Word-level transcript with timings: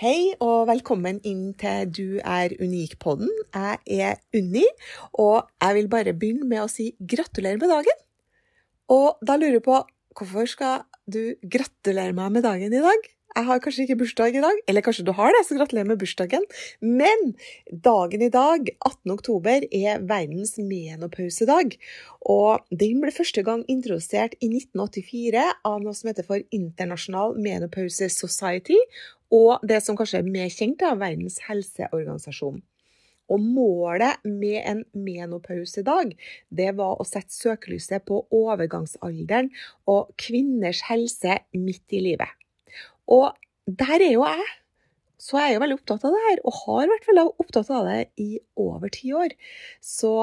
Hei 0.00 0.30
og 0.40 0.62
velkommen 0.70 1.18
inn 1.28 1.50
til 1.60 1.90
Du 1.92 2.04
er 2.24 2.54
unik-podden. 2.56 3.28
Jeg 3.52 3.98
er 4.00 4.22
Unni, 4.32 4.62
og 5.12 5.50
jeg 5.60 5.76
vil 5.76 5.90
bare 5.92 6.14
begynne 6.16 6.48
med 6.48 6.62
å 6.62 6.70
si 6.72 6.86
gratulerer 6.96 7.60
med 7.60 7.68
dagen. 7.68 8.00
Og 8.88 9.20
da 9.20 9.36
lurer 9.36 9.58
jeg 9.58 9.66
på 9.66 9.82
hvorfor 10.16 10.48
skal 10.48 10.86
du 11.04 11.36
gratulere 11.44 12.16
meg 12.16 12.32
med 12.32 12.46
dagen 12.48 12.72
i 12.72 12.80
dag? 12.80 13.10
Jeg 13.36 13.46
har 13.46 13.60
kanskje 13.62 13.84
ikke 13.84 13.98
bursdag 14.00 14.40
i 14.40 14.42
dag, 14.42 14.64
eller 14.72 14.86
kanskje 14.88 15.04
du 15.04 15.12
har 15.20 15.36
det, 15.36 15.44
så 15.46 15.60
gratulerer 15.60 15.92
med 15.92 16.00
bursdagen. 16.00 16.48
Men 16.80 17.36
dagen 17.68 18.24
i 18.24 18.32
dag, 18.32 18.72
18. 18.80 19.12
oktober, 19.12 19.68
er 19.68 20.00
verdens 20.08 20.56
menopausedag. 20.58 21.76
Og 22.24 22.64
den 22.72 23.04
ble 23.04 23.12
første 23.14 23.44
gang 23.44 23.68
introdusert 23.68 24.34
i 24.40 24.48
1984 24.48 25.44
av 25.60 25.78
noe 25.84 25.92
som 25.94 26.10
heter 26.10 26.26
for 26.26 26.42
International 26.56 27.36
Menopause 27.36 28.08
Society, 28.16 28.80
og 29.30 29.62
det 29.66 29.78
som 29.84 29.96
kanskje 29.98 30.20
er 30.20 30.28
mer 30.28 30.50
kjent, 30.52 30.82
er 30.82 30.98
Verdens 30.98 31.38
helseorganisasjon. 31.46 32.60
Og 33.30 33.42
målet 33.42 34.18
med 34.26 34.58
en 34.66 34.80
menopause 35.06 35.82
i 35.82 35.86
dag, 35.86 36.10
det 36.50 36.70
var 36.78 36.98
å 36.98 37.06
sette 37.06 37.30
søkelyset 37.30 38.02
på 38.08 38.24
overgangsalderen 38.34 39.52
og 39.90 40.10
kvinners 40.18 40.82
helse 40.88 41.38
midt 41.54 41.94
i 41.94 42.02
livet. 42.08 42.32
Og 43.06 43.30
der 43.70 44.00
er 44.00 44.16
jo 44.16 44.26
jeg. 44.26 44.48
Så 45.20 45.36
jeg 45.36 45.50
er 45.50 45.58
jo 45.58 45.62
veldig 45.62 45.76
opptatt 45.76 46.04
av 46.08 46.14
det 46.16 46.20
her, 46.24 46.38
og 46.48 46.58
har 46.62 46.90
vært 46.90 47.08
veldig 47.10 47.24
opptatt 47.44 47.70
av 47.76 47.88
det 47.90 47.98
i 48.24 48.30
over 48.58 48.90
ti 48.94 49.12
år. 49.12 49.34
Så 49.84 50.14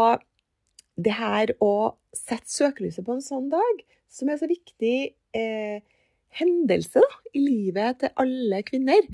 det 0.97 1.13
her 1.13 1.53
å 1.61 1.93
sette 2.17 2.49
søkelyset 2.49 3.05
på 3.05 3.13
en 3.13 3.21
sånn 3.21 3.51
dag, 3.53 3.83
som 4.09 4.31
er 4.33 4.39
så 4.41 4.49
viktig 4.49 4.95
eh, 5.37 5.85
hendelse 6.39 7.01
da, 7.03 7.17
i 7.33 7.43
livet 7.43 8.03
til 8.03 8.13
alle 8.23 8.61
kvinner. 8.67 9.09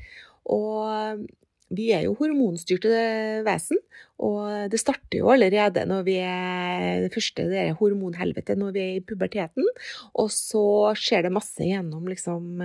Og 0.51 1.23
vi 1.73 1.87
er 1.95 2.03
jo 2.05 2.13
hormonstyrte 2.19 2.89
vesen, 3.47 3.79
og 4.21 4.69
det 4.69 4.77
starter 4.77 5.17
jo 5.17 5.31
allerede 5.33 5.85
når 5.89 6.03
vi 6.05 6.17
er 6.21 6.99
det 7.01 7.09
første 7.15 7.47
det 7.49 7.59
er 7.63 7.77
hormonhelvete 7.79 8.55
når 8.59 8.75
vi 8.75 8.83
er 8.83 8.97
i 8.99 9.05
puberteten. 9.07 9.65
Og 10.13 10.29
så 10.33 10.93
skjer 10.99 11.25
det 11.25 11.33
masse 11.33 11.65
gjennom 11.65 12.05
liksom 12.11 12.61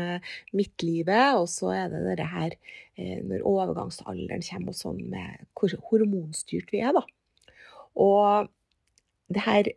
midtlivet, 0.52 1.38
og 1.40 1.48
så 1.48 1.72
er 1.76 1.94
det 1.94 2.18
det 2.20 2.28
her 2.28 2.58
når 2.98 3.46
overgangsalderen 3.46 4.44
kommer 4.44 4.74
og 4.74 4.80
sånn 4.82 5.02
med 5.14 5.46
hvor 5.56 5.72
hormonstyrt 5.88 6.72
vi 6.74 6.82
er, 6.82 6.98
da. 6.98 7.04
Og 7.98 8.50
det 9.32 9.44
her 9.46 9.72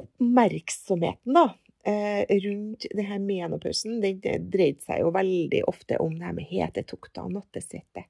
oppmerksomheten 0.00 1.34
da, 1.36 1.48
Eh, 1.80 2.26
rundt 2.44 2.84
her 2.92 3.20
menopausen, 3.24 4.02
det, 4.02 4.18
det 4.20 4.34
dreide 4.52 4.84
seg 4.84 5.00
jo 5.00 5.12
veldig 5.14 5.62
ofte 5.70 5.96
om 6.02 6.12
det 6.12 6.26
her 6.26 6.34
med 6.36 6.48
hetetokter 6.50 7.24
og 7.24 7.38
nattesvette. 7.38 8.04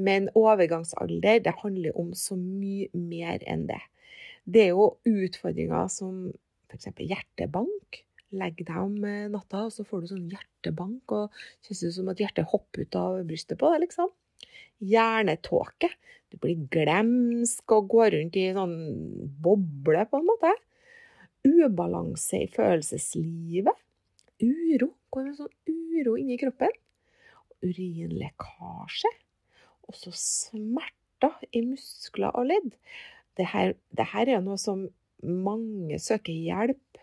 Men 0.00 0.30
overgangsalder, 0.38 1.42
det 1.44 1.52
handler 1.60 1.98
om 2.00 2.14
så 2.16 2.38
mye 2.40 2.88
mer 2.96 3.44
enn 3.44 3.66
det. 3.68 3.82
Det 4.48 4.62
er 4.62 4.70
jo 4.72 4.94
utfordringer 5.04 5.90
som 5.92 6.30
f.eks. 6.70 6.88
hjertebank. 6.96 8.00
Legg 8.40 8.64
deg 8.64 8.78
om 8.78 8.96
eh, 9.04 9.28
natta, 9.28 9.66
og 9.68 9.74
så 9.74 9.84
får 9.84 10.00
du 10.00 10.10
sånn 10.14 10.32
hjertebank, 10.32 11.12
og 11.12 11.42
kjennes 11.66 11.84
det 11.84 11.92
som 11.98 12.08
at 12.14 12.24
hjertet 12.24 12.48
hopper 12.54 12.86
ut 12.86 13.00
av 13.02 13.20
brystet 13.28 13.60
på 13.60 13.74
deg, 13.74 13.84
liksom. 13.84 14.08
Hjernetåke. 14.80 15.92
Du 16.32 16.40
blir 16.40 16.64
glemsk 16.72 17.76
og 17.76 17.92
går 17.92 18.14
rundt 18.16 18.40
i 18.40 18.48
sånn 18.56 18.76
boble, 19.44 20.08
på 20.08 20.22
en 20.22 20.28
måte 20.30 20.56
ubalanse 21.46 22.44
i 22.44 22.50
følelseslivet. 22.50 23.76
Uro. 24.40 24.92
Går 25.10 25.26
med 25.26 25.38
sånn 25.40 25.54
uro 25.70 26.14
inni 26.20 26.38
kroppen. 26.40 26.74
Urinlekkasje. 27.66 29.10
Også 29.90 30.12
smerter 30.14 31.34
i 31.50 31.64
muskler 31.66 32.36
og 32.38 32.46
ledd. 32.52 32.76
Dette, 33.38 33.74
dette 33.96 34.24
er 34.26 34.44
noe 34.44 34.58
som 34.60 34.86
mange 35.20 35.98
søker 36.00 36.32
hjelp 36.32 37.00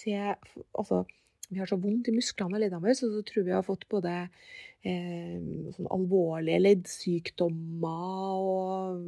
til 0.00 0.34
Altså, 0.78 1.04
vi 1.50 1.58
har 1.58 1.66
så 1.66 1.78
vondt 1.80 2.08
i 2.10 2.14
musklene 2.14 2.56
og 2.56 2.62
leddene 2.62 2.82
våre, 2.84 2.96
så, 2.96 3.08
så 3.10 3.22
tror 3.26 3.46
vi 3.46 3.54
har 3.54 3.64
fått 3.66 3.88
både 3.90 4.12
eh, 4.86 5.38
sånn 5.74 5.88
alvorlige 5.90 6.60
leddsykdommer 6.62 8.44
og 8.44 9.00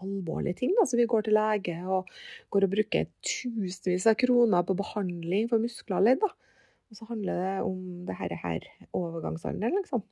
alvorlige 0.00 0.56
ting. 0.62 0.72
Da. 0.78 0.86
Så 0.88 0.96
vi 1.00 1.08
går 1.10 1.26
til 1.26 1.36
lege 1.36 1.76
og 1.84 2.08
går 2.54 2.66
og 2.66 2.72
bruker 2.72 3.10
tusenvis 3.28 4.08
av 4.08 4.16
kroner 4.22 4.64
på 4.68 4.78
behandling 4.78 5.50
for 5.52 5.62
muskler 5.62 5.98
og 6.00 6.08
ledd. 6.08 6.24
Og 6.24 6.96
så 6.96 7.08
handler 7.10 7.44
det 7.44 7.52
om 7.66 7.84
det 8.08 8.16
her, 8.18 8.36
her 8.40 8.70
overgangsalderen, 8.96 9.78
liksom. 9.82 10.04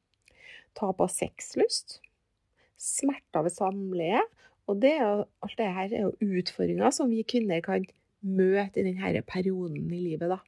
Tap 0.76 1.00
av 1.02 1.10
sexlyst. 1.12 1.98
Smerter 2.80 3.48
ved 3.48 3.56
samleie. 3.56 4.20
Og 4.70 4.78
det 4.84 4.94
alt 5.00 5.56
det 5.58 5.72
her 5.74 5.96
er 5.96 6.06
jo 6.06 6.36
utfordringer 6.38 6.92
som 6.94 7.10
vi 7.10 7.24
kvinner 7.26 7.64
kan 7.64 7.88
møte 8.20 8.82
i 8.82 8.86
denne 8.86 9.24
perioden 9.24 9.88
i 9.88 10.04
livet. 10.04 10.28
da. 10.28 10.40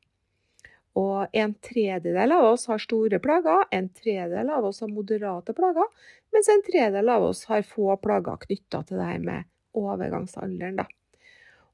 Og 0.99 1.33
en 1.33 1.55
tredjedel 1.65 2.35
av 2.37 2.51
oss 2.51 2.67
har 2.69 2.83
store 2.83 3.21
plager, 3.25 3.65
en 3.73 3.89
tredjedel 3.97 4.51
av 4.53 4.67
oss 4.69 4.83
har 4.85 4.91
moderate 4.93 5.55
plager, 5.57 5.89
mens 6.35 6.51
en 6.53 6.65
tredjedel 6.67 7.13
av 7.15 7.29
oss 7.31 7.47
har 7.49 7.65
få 7.65 7.97
plager 8.03 8.41
knytta 8.45 8.83
til 8.89 9.01
det 9.01 9.09
her 9.09 9.23
med 9.25 9.49
overgangsalderen. 9.79 10.83
Da. 10.83 10.87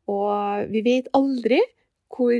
Og 0.08 0.70
vi 0.72 0.84
vet 0.86 1.10
aldri 1.18 1.60
hvor, 2.14 2.34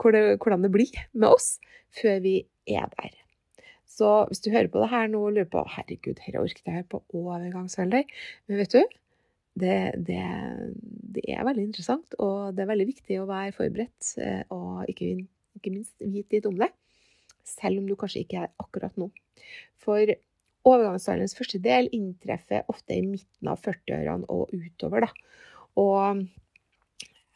hvor 0.00 0.16
det, 0.16 0.22
hvordan 0.40 0.64
det 0.64 0.72
blir 0.74 1.02
med 1.12 1.28
oss 1.30 1.58
før 2.00 2.22
vi 2.24 2.38
er 2.68 2.88
der. 2.96 3.12
Så 3.90 4.08
hvis 4.30 4.40
du 4.40 4.50
hører 4.54 4.70
på 4.72 4.80
det 4.80 4.90
her 4.92 5.10
nå 5.10 5.20
og 5.26 5.34
lurer 5.36 5.50
på 5.50 5.62
herregud, 5.74 6.16
dette 6.16 6.40
orket 6.40 6.68
jeg 6.70 6.86
på 6.88 7.02
overgangsalder. 7.18 8.06
Men 8.48 8.60
vet 8.62 8.76
du, 8.76 8.96
det, 9.60 9.76
det, 10.06 10.22
det, 11.16 11.24
er 11.26 11.44
veldig 11.44 11.66
interessant, 11.68 12.14
og 12.22 12.54
det 12.54 12.64
er 12.64 12.70
veldig 12.70 12.88
viktig 12.88 13.18
å 13.20 13.28
være 13.28 13.56
forberedt 13.56 14.12
eh, 14.22 14.42
og 14.54 14.86
ikke 14.88 15.10
ikke 15.58 15.72
minst 15.74 15.94
vite 16.00 16.38
litt 16.38 16.48
om 16.48 16.58
det, 16.60 16.70
selv 17.46 17.80
om 17.80 17.88
du 17.88 17.96
kanskje 17.98 18.24
ikke 18.24 18.44
er 18.44 18.52
akkurat 18.62 18.96
nå. 19.00 19.10
For 19.80 20.12
overgangsalderens 20.68 21.36
første 21.38 21.60
del 21.62 21.88
inntreffer 21.96 22.66
ofte 22.70 22.96
i 22.96 23.04
midten 23.06 23.50
av 23.50 23.62
40-årene 23.64 24.28
og 24.32 24.52
utover. 24.52 25.06
Da. 25.06 25.10
Og 25.80 26.24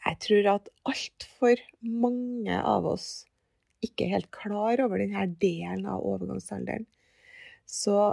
jeg 0.04 0.20
tror 0.26 0.50
at 0.58 0.68
altfor 0.90 1.62
mange 1.80 2.58
av 2.60 2.86
oss 2.90 3.24
ikke 3.84 4.06
er 4.06 4.16
helt 4.18 4.30
klar 4.34 4.80
over 4.84 5.00
denne 5.00 5.26
delen 5.40 5.86
av 5.88 6.04
overgangsalderen. 6.04 6.86
Så 7.64 8.12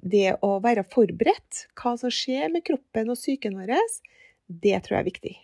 det 0.00 0.38
å 0.44 0.54
være 0.64 0.86
forberedt, 0.88 1.66
hva 1.76 1.94
som 2.00 2.12
skjer 2.12 2.48
med 2.52 2.64
kroppen 2.64 3.12
og 3.12 3.20
psyken 3.20 3.58
vår, 3.58 3.74
det 4.48 4.78
tror 4.84 4.96
jeg 4.96 5.02
er 5.02 5.10
viktig. 5.10 5.34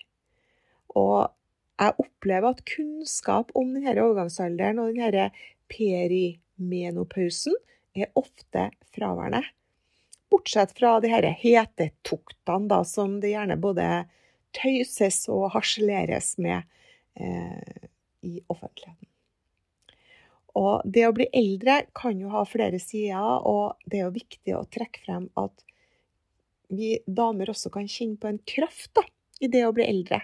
Og 0.96 1.35
jeg 1.76 1.94
opplever 2.00 2.54
at 2.54 2.64
kunnskap 2.68 3.52
om 3.58 3.74
denne 3.74 3.96
overgangsalderen 4.00 4.80
og 4.80 4.96
denne 4.96 5.30
perimenopausen 5.72 7.56
er 7.96 8.12
ofte 8.16 8.70
fraværende. 8.94 9.42
Bortsett 10.32 10.72
fra 10.76 10.96
de 11.00 11.10
disse 11.10 11.34
hetetoktene 11.42 12.70
da, 12.70 12.80
som 12.84 13.20
det 13.22 13.34
gjerne 13.34 13.58
både 13.60 14.06
tøyses 14.56 15.26
og 15.32 15.50
harseleres 15.54 16.34
med 16.42 16.64
eh, 17.20 17.84
i 18.26 18.40
offentligheten. 18.48 19.06
Og 20.56 20.80
det 20.88 21.04
å 21.04 21.12
bli 21.12 21.28
eldre 21.36 21.82
kan 21.96 22.16
jo 22.20 22.30
ha 22.32 22.46
flere 22.48 22.80
sider, 22.80 23.44
og 23.44 23.76
det 23.84 24.00
er 24.00 24.06
jo 24.06 24.14
viktig 24.14 24.54
å 24.56 24.64
trekke 24.72 25.02
frem 25.04 25.28
at 25.36 25.66
vi 26.72 26.96
damer 27.06 27.52
også 27.52 27.70
kan 27.74 27.86
kjenne 27.86 28.16
på 28.18 28.30
en 28.30 28.40
kraft 28.48 28.94
da, 28.96 29.04
i 29.44 29.50
det 29.52 29.66
å 29.68 29.74
bli 29.76 29.84
eldre. 29.84 30.22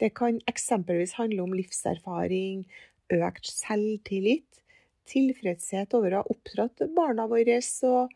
Det 0.00 0.12
kan 0.18 0.40
eksempelvis 0.50 1.16
handle 1.16 1.46
om 1.46 1.54
livserfaring, 1.56 2.66
økt 3.12 3.48
selvtillit, 3.48 4.62
tilfredshet 5.06 5.94
over 5.96 6.12
å 6.12 6.22
ha 6.22 6.34
oppdratt 6.34 6.84
barna 6.96 7.28
våre, 7.30 7.60
og 7.86 8.14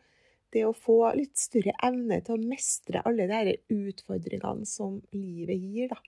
det 0.51 0.65
å 0.67 0.75
få 0.75 0.99
litt 1.15 1.39
større 1.39 1.73
evne 1.83 2.19
til 2.25 2.35
å 2.35 2.49
mestre 2.51 3.01
alle 3.07 3.27
de 3.29 3.55
utfordringene 3.71 4.67
som 4.67 4.99
livet 5.15 5.61
gir. 5.63 5.93
Da. 5.93 5.99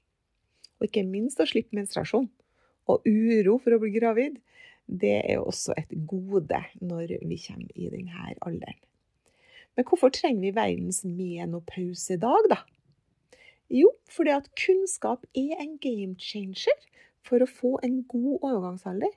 Og 0.80 0.90
ikke 0.90 1.06
minst 1.08 1.40
å 1.40 1.48
slippe 1.48 1.78
menstruasjon 1.78 2.28
og 2.92 3.08
uro 3.08 3.58
for 3.64 3.75
å 3.75 3.80
bli 3.81 3.94
gravid. 3.96 4.42
Det 4.84 5.16
er 5.22 5.40
også 5.40 5.78
et 5.80 5.94
gode 6.10 6.60
når 6.84 7.16
vi 7.24 7.38
kommer 7.46 7.72
i 7.80 7.88
denne 7.94 8.34
alderen. 8.44 8.81
Men 9.74 9.88
hvorfor 9.88 10.12
trenger 10.14 10.44
vi 10.44 10.52
verdens 10.54 11.02
menopause 11.08 12.18
i 12.18 12.22
dag, 12.22 12.50
da? 12.52 12.60
Jo, 13.74 13.90
fordi 14.14 14.36
at 14.36 14.52
kunnskap 14.60 15.25
er 15.34 15.58
en 15.58 15.78
game 15.81 16.14
changer 16.22 16.78
for 17.25 17.42
å 17.42 17.50
få 17.50 17.78
en 17.86 18.04
god 18.10 18.44
overgangsalder. 18.44 19.10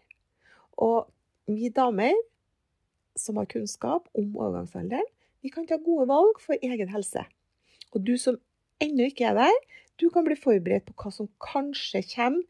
Og 0.81 1.11
vi 1.50 1.69
damer 1.75 2.17
som 3.17 3.37
har 3.41 3.49
kunnskap 3.50 4.08
om 4.17 4.32
overgangsalderen, 4.37 5.06
vi 5.44 5.53
kan 5.53 5.67
ta 5.69 5.79
gode 5.79 6.08
valg 6.11 6.41
for 6.43 6.58
egen 6.58 6.91
helse. 6.91 7.23
Og 7.93 8.03
du 8.05 8.17
som 8.20 8.38
ennå 8.82 9.11
ikke 9.11 9.29
er 9.31 9.37
der, 9.38 9.56
du 10.00 10.08
kan 10.12 10.26
bli 10.26 10.37
forberedt 10.37 10.88
på 10.88 10.97
hva 11.00 11.12
som 11.14 11.29
kanskje 11.43 12.03
kommer, 12.14 12.44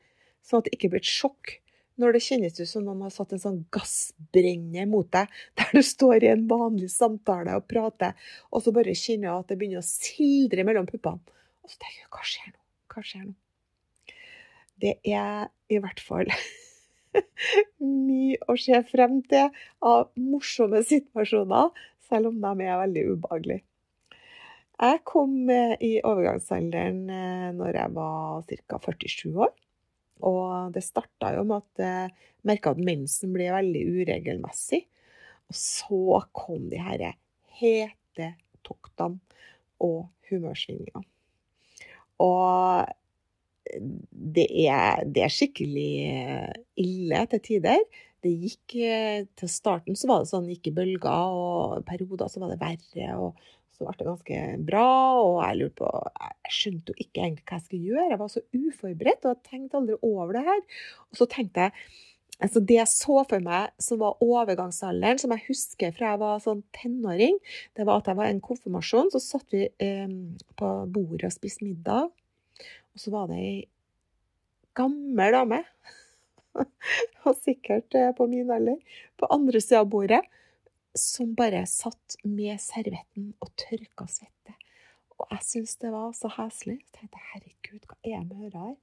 sånn 0.47 0.63
at 0.63 0.69
det 0.69 0.77
ikke 0.77 0.93
blir 0.95 1.03
et 1.03 1.11
sjokk 1.11 1.57
når 1.97 2.13
det 2.13 2.25
kjennes 2.27 2.59
ut 2.61 2.69
som 2.69 2.85
noen 2.85 3.07
har 3.07 3.13
satt 3.15 3.33
en 3.33 3.41
sånn 3.41 3.63
gassbrenner 3.73 4.89
mot 4.91 5.09
deg, 5.15 5.31
der 5.57 5.71
du 5.73 5.81
står 5.83 6.27
i 6.27 6.33
en 6.35 6.45
vanlig 6.51 6.91
samtale 6.93 7.55
og 7.57 7.67
prater, 7.71 8.13
og 8.53 8.63
så 8.63 8.75
bare 8.77 8.95
kjenner 8.95 9.31
du 9.31 9.33
at 9.33 9.51
det 9.51 9.57
begynner 9.59 9.81
å 9.81 9.87
sildre 9.87 10.67
mellom 10.69 10.89
puppene. 10.91 11.25
Og 11.67 11.73
så 11.73 11.81
tenker 11.83 11.99
jeg 11.99 12.11
hva 12.15 12.25
skjer 12.31 12.51
nå? 12.53 12.61
Hva 12.95 13.01
skjer 13.03 13.23
nå? 13.27 13.33
Det 14.79 14.93
er 15.03 15.49
i 15.73 15.79
hvert 15.83 15.99
fall 15.99 16.29
mye 17.83 18.37
å 18.47 18.55
se 18.61 18.79
frem 18.87 19.17
til 19.27 19.49
av 19.83 20.13
morsomme 20.15 20.79
situasjoner, 20.87 21.73
selv 22.07 22.31
om 22.31 22.39
de 22.45 22.69
er 22.69 22.79
veldig 22.85 23.03
ubehagelige. 23.17 23.65
Jeg 24.77 25.01
kom 25.11 25.35
eh, 25.51 25.75
i 25.83 25.91
overgangsalderen 26.07 27.03
eh, 27.11 27.49
når 27.57 27.81
jeg 27.81 27.95
var 27.97 28.47
ca. 28.71 28.81
47 28.87 29.35
år. 29.35 29.51
Og 30.31 30.71
det 30.77 30.85
starta 30.87 31.33
jo 31.35 31.43
med 31.51 31.65
at 31.65 31.83
jeg 31.83 32.15
merka 32.47 32.77
at 32.77 32.85
mensen 32.93 33.35
ble 33.35 33.51
veldig 33.57 33.85
uregelmessig. 33.97 34.85
Og 35.51 35.59
så 35.65 36.23
kom 36.31 36.71
de 36.71 36.79
her 36.79 37.09
toktene 38.63 39.19
og 39.83 40.07
humørsvingningene. 40.31 41.16
Og 42.23 42.87
det 44.37 44.47
er, 44.67 45.03
det 45.05 45.25
er, 45.27 45.33
skikkelig 45.33 45.91
ille 46.81 47.23
til 47.33 47.43
tider. 47.51 47.83
Det 48.25 48.31
gikk 48.33 48.77
Til 49.39 49.51
starten 49.51 49.99
så 49.99 50.09
var 50.09 50.23
det 50.23 50.31
sånn 50.31 50.49
gikk 50.51 50.71
i 50.71 50.77
bølger, 50.79 51.35
og 51.37 51.85
perioder 51.87 52.31
så 52.33 52.41
var 52.43 52.55
det 52.55 52.63
verre. 52.63 53.11
og 53.19 53.37
så 53.77 53.85
ble 53.85 53.93
det 53.99 54.07
ganske 54.09 54.43
bra, 54.65 54.89
og 55.21 55.35
jeg 55.43 55.57
lurte 55.61 55.83
på 55.83 55.89
Jeg 56.17 56.55
skjønte 56.59 56.93
jo 56.93 57.05
ikke 57.05 57.23
egentlig 57.27 57.45
hva 57.45 57.59
jeg 57.59 57.65
skulle 57.67 57.91
gjøre. 57.91 58.11
Jeg 58.13 58.21
var 58.23 58.31
så 58.33 58.43
uforberedt 58.57 59.27
og 59.27 59.35
jeg 59.35 59.49
tenkte 59.51 59.81
aldri 59.81 59.99
over 60.01 60.33
det 60.39 60.45
her. 60.47 60.63
Og 61.11 61.21
så 61.21 61.27
tenkte 61.29 61.67
jeg 61.67 61.75
altså 62.43 62.61
Det 62.61 62.77
jeg 62.79 62.93
så 62.93 63.23
for 63.29 63.45
meg 63.45 63.73
som 63.83 64.01
var 64.03 64.21
overgangsalderen, 64.25 65.21
som 65.21 65.33
jeg 65.35 65.47
husker 65.49 65.95
fra 65.97 66.13
jeg 66.13 66.23
var 66.23 66.43
sånn 66.45 66.63
tenåring, 66.77 67.39
det 67.79 67.87
var 67.89 68.03
at 68.03 68.11
jeg 68.11 68.19
var 68.19 68.31
en 68.31 68.43
konfirmasjon. 68.45 69.13
Så 69.15 69.23
satt 69.25 69.55
vi 69.55 69.67
eh, 69.69 70.13
på 70.59 70.73
bordet 70.93 71.31
og 71.31 71.37
spiste 71.37 71.67
middag, 71.67 72.11
og 72.11 73.01
så 73.01 73.13
var 73.15 73.31
det 73.31 73.41
ei 73.41 73.57
gammel 74.77 75.33
dame, 75.33 75.63
og 77.27 77.37
sikkert 77.41 77.97
eh, 77.97 78.13
på 78.17 78.29
min 78.31 78.53
alder, 78.53 78.81
på 79.17 79.29
andre 79.33 79.63
sida 79.63 79.85
av 79.85 79.93
bordet 79.93 80.23
som 80.97 81.35
bare 81.37 81.65
satt 81.69 82.17
med 82.25 82.57
servetten 82.63 83.35
og 83.45 83.53
tørka 83.61 84.07
svette. 84.09 84.55
Og 85.17 85.29
jeg 85.33 85.45
syntes 85.45 85.79
det 85.81 85.93
var 85.93 86.13
så 86.17 86.31
heslig. 86.37 86.79
Jeg 86.81 87.01
tenkte 87.01 87.25
herregud, 87.33 87.83
hva 87.89 87.97
er 88.03 88.21
det 88.21 88.29
med 88.29 88.49
øra 88.49 88.65
her? 88.67 88.77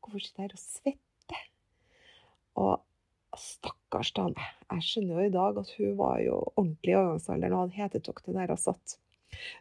Hvorfor 0.00 0.24
sitter 0.24 0.42
jeg 0.42 0.50
her 0.50 0.56
og 0.56 0.62
svetter? 0.64 1.44
Og 2.60 2.72
stakkars 3.38 4.12
dame. 4.16 4.48
Jeg 4.70 4.86
skjønner 4.86 5.18
jo 5.20 5.28
i 5.28 5.34
dag 5.34 5.60
at 5.62 5.70
hun 5.78 5.94
var 5.98 6.18
jo 6.24 6.40
ordentlig 6.56 6.94
i 6.94 6.98
overgangsalderen 6.98 7.56
og 7.56 7.62
hadde 7.64 7.78
hetetoktet 7.78 8.36
der 8.36 8.52
hun 8.52 8.60
satt. 8.60 8.96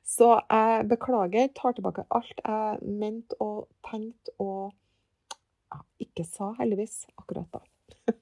Så 0.03 0.31
jeg 0.41 0.87
beklager, 0.89 1.51
tar 1.55 1.75
tilbake 1.77 2.05
alt 2.15 2.41
jeg 2.41 2.91
mente 2.99 3.37
og 3.43 3.67
tenkte 3.85 4.33
og 4.41 4.73
ja, 5.69 5.81
ikke 6.01 6.25
sa, 6.25 6.53
heldigvis, 6.59 7.03
akkurat 7.19 7.49
da. 7.53 7.63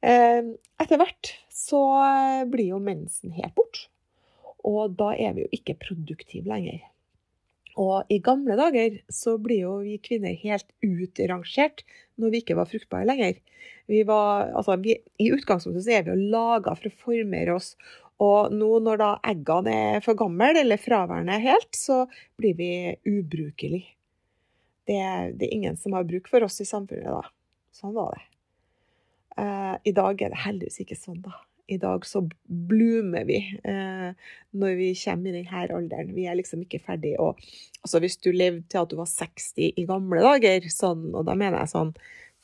Ehm, 0.00 0.54
etter 0.80 0.96
hvert 0.96 1.28
så 1.52 1.78
blir 2.48 2.70
jo 2.70 2.78
mensen 2.80 3.34
helt 3.36 3.52
bort. 3.52 3.82
Og 4.64 4.94
da 4.96 5.10
er 5.12 5.34
vi 5.36 5.44
jo 5.44 5.50
ikke 5.52 5.76
produktive 5.82 6.48
lenger. 6.48 6.80
Og 7.78 8.10
i 8.10 8.18
gamle 8.24 8.56
dager 8.58 8.98
så 9.12 9.36
blir 9.42 9.64
jo 9.66 9.76
vi 9.84 9.98
kvinner 10.02 10.34
helt 10.42 10.66
utrangert 10.82 11.84
når 12.20 12.32
vi 12.32 12.42
ikke 12.42 12.58
var 12.58 12.68
fruktbare 12.70 13.08
lenger. 13.08 13.38
Vi 13.90 14.02
var, 14.06 14.50
altså, 14.56 14.76
vi, 14.82 14.96
I 15.18 15.30
utgangspunktet 15.34 15.86
så 15.86 15.94
er 15.96 16.06
vi 16.06 16.14
jo 16.14 16.30
laga 16.34 16.74
for 16.78 16.90
å 16.90 16.98
formere 17.04 17.56
oss. 17.56 17.74
Og 18.20 18.52
nå 18.52 18.68
når 18.84 19.00
da 19.00 19.10
eggene 19.32 19.76
er 19.96 20.04
for 20.04 20.18
gamle 20.18 20.52
eller 20.60 20.80
fraværende 20.80 21.38
helt, 21.40 21.72
så 21.76 22.04
blir 22.38 22.56
vi 22.58 22.72
ubrukelige. 23.08 23.96
Det, 24.88 25.00
det 25.38 25.46
er 25.46 25.54
ingen 25.54 25.78
som 25.78 25.94
har 25.94 26.08
bruk 26.08 26.28
for 26.28 26.44
oss 26.44 26.60
i 26.60 26.68
samfunnet 26.68 27.08
da. 27.08 27.22
Sånn 27.76 27.94
var 27.96 28.16
det. 28.16 28.26
Uh, 29.38 29.76
I 29.86 29.92
dag 29.96 30.20
er 30.20 30.34
det 30.34 30.42
heldigvis 30.42 30.82
ikke 30.82 30.98
sånn, 30.98 31.20
da. 31.24 31.38
I 31.70 31.78
dag 31.78 32.06
så 32.06 32.28
bloomer 32.46 33.24
vi 33.28 33.38
eh, 33.64 34.10
når 34.58 34.74
vi 34.78 34.94
kommer 34.98 35.30
i 35.30 35.42
denne 35.42 35.76
alderen. 35.76 36.14
Vi 36.16 36.26
er 36.26 36.34
liksom 36.38 36.62
ikke 36.64 36.80
ferdig. 36.82 37.14
Og 37.22 37.38
altså, 37.84 37.98
hvis 38.02 38.16
du 38.18 38.30
levde 38.34 38.64
til 38.70 38.78
at 38.82 38.90
du 38.90 38.96
var 38.98 39.08
60 39.10 39.78
i 39.78 39.84
gamle 39.88 40.20
dager, 40.24 40.60
sånn, 40.72 41.14
og 41.14 41.22
da 41.28 41.34
mener 41.38 41.58
jeg 41.62 41.74
sånn 41.74 41.92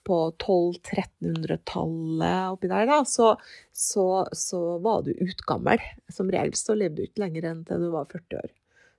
på 0.06 0.16
1200-1300-tallet 0.38 2.52
oppi 2.54 2.66
der, 2.70 2.84
da, 2.86 2.98
så, 3.08 3.36
så, 3.74 4.26
så, 4.30 4.78
var 4.84 5.02
du 5.02 5.10
utgammel. 5.18 5.78
Som 6.12 6.30
regel 6.30 6.54
så 6.58 6.74
levde 6.78 6.96
du 7.00 7.04
ikke 7.08 7.24
lenger 7.24 7.42
enn 7.50 7.64
til 7.66 7.82
du 7.82 7.90
var 7.94 8.06
40 8.12 8.36
år. 8.44 8.50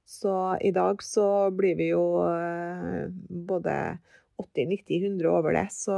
Så 0.08 0.58
i 0.64 0.72
dag 0.76 1.04
så 1.04 1.52
blir 1.56 1.76
vi 1.80 1.88
jo 1.94 2.04
eh, 2.24 3.08
både 3.48 3.98
80, 4.40 4.68
90, 4.72 5.04
100 5.04 5.32
over 5.32 5.52
det. 5.56 5.68
Så 5.76 5.96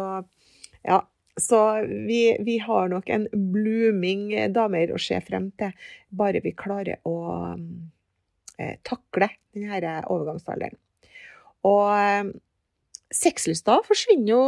ja, 0.85 0.99
så 1.43 1.61
vi, 1.85 2.37
vi, 2.45 2.57
har 2.63 2.89
nok 2.91 3.09
en 3.13 3.27
blooming 3.31 4.31
damer 4.53 4.93
å 4.93 4.99
se 5.01 5.19
frem 5.25 5.49
til, 5.59 5.73
bare 6.09 6.41
vi 6.43 6.55
klarer 6.57 7.01
å 7.07 7.17
eh, 8.59 8.75
takle 8.87 9.31
denne 9.55 9.99
overgangsalderen. 10.07 10.77
Og 11.67 11.85
eh, 11.95 12.31
sexlysta 13.13 13.79
forsvinner 13.87 14.33
jo 14.35 14.43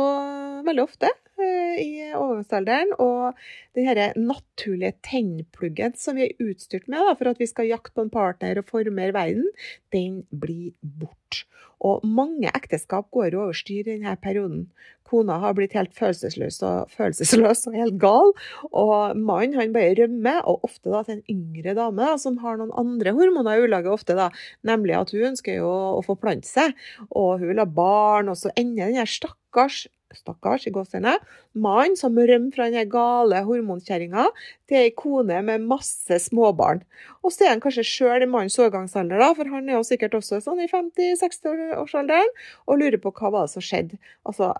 veldig 0.68 0.86
ofte 0.86 1.10
eh, 1.10 1.21
i 1.40 2.12
overgangsalderen. 2.18 2.94
Og 3.00 3.38
den 3.78 4.28
naturlige 4.28 4.96
tennpluggen 5.06 5.96
som 6.00 6.20
vi 6.20 6.30
er 6.30 6.46
utstyrt 6.50 6.90
med 6.92 7.08
da, 7.08 7.16
for 7.18 7.32
at 7.32 7.42
vi 7.42 7.50
skal 7.50 7.72
jakte 7.72 7.96
på 7.96 8.08
en 8.08 8.14
partner 8.14 8.62
og 8.62 8.70
forme 8.72 9.12
verden, 9.16 9.48
den 9.96 10.24
blir 10.32 10.72
bort. 10.82 11.46
Og 11.82 12.04
mange 12.06 12.50
ekteskap 12.54 13.08
går 13.14 13.34
over 13.34 13.56
styr 13.58 13.82
i 13.82 13.96
denne 13.96 14.14
perioden. 14.22 14.68
Kona 15.12 15.40
har 15.42 15.56
blitt 15.58 15.74
helt 15.76 15.96
følelsesløs 15.98 16.62
og, 16.64 16.92
følelsesløs 16.94 17.66
og 17.68 17.76
helt 17.76 17.98
gal. 18.00 18.34
Og 18.70 19.18
mannen 19.18 19.58
han 19.58 19.74
bare 19.76 19.96
rømmer, 19.98 20.44
og 20.46 20.68
ofte 20.68 20.94
da 20.94 21.02
til 21.08 21.18
en 21.18 21.26
yngre 21.34 21.74
dame 21.78 22.06
da, 22.06 22.14
som 22.22 22.38
har 22.44 22.60
noen 22.60 22.74
andre 22.80 23.16
hormoner 23.18 23.58
i 23.58 23.66
ulaget, 23.66 23.92
ofte 23.92 24.16
da, 24.18 24.30
nemlig 24.68 24.96
at 25.00 25.16
hun 25.16 25.32
ønsker 25.34 25.58
jo 25.58 25.72
å 25.98 26.06
forplante 26.06 26.48
seg, 26.48 26.78
og 27.10 27.42
hun 27.42 27.52
vil 27.52 27.64
ha 27.64 27.68
barn, 27.68 28.32
og 28.32 28.40
så 28.40 28.54
ender 28.54 28.92
den 28.92 29.02
her 29.02 29.10
stakkars 29.10 29.88
stakkars, 30.18 30.68
i 30.68 30.74
gåsehudene, 30.76 31.18
mann 31.54 31.98
som 32.00 32.18
rømmer 32.18 32.56
fra 32.56 32.70
den 32.74 32.90
gale 32.92 33.44
hormonkjerringa 33.48 34.28
til 34.70 34.80
ei 34.82 34.94
kone 34.98 35.42
med 35.48 35.68
masse 35.70 36.20
småbarn. 36.26 36.84
Og 37.22 37.34
så 37.34 37.48
er 37.48 37.56
han 37.56 37.64
kanskje 37.64 37.88
sjøl 37.88 38.26
i 38.26 38.30
mannens 38.30 38.60
overgangsalder, 38.62 39.24
for 39.38 39.52
han 39.54 39.70
er 39.70 39.80
jo 39.80 39.86
sikkert 39.88 40.18
også 40.20 40.42
sånn 40.44 40.64
i 40.64 40.70
50-60-årsalderen, 40.72 42.36
og 42.68 42.82
lurer 42.82 43.02
på 43.02 43.14
hva 43.18 43.34
var 43.34 43.48
det 43.48 43.56
som 43.56 43.66
skjedde. 43.66 44.02
Altså, 44.28 44.54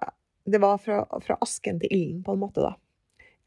det 0.46 0.62
var 0.62 0.80
fra, 0.82 1.04
fra 1.26 1.38
asken 1.44 1.82
til 1.82 1.92
ilden, 1.92 2.24
på 2.26 2.36
en 2.36 2.44
måte, 2.44 2.64
da. 2.64 2.76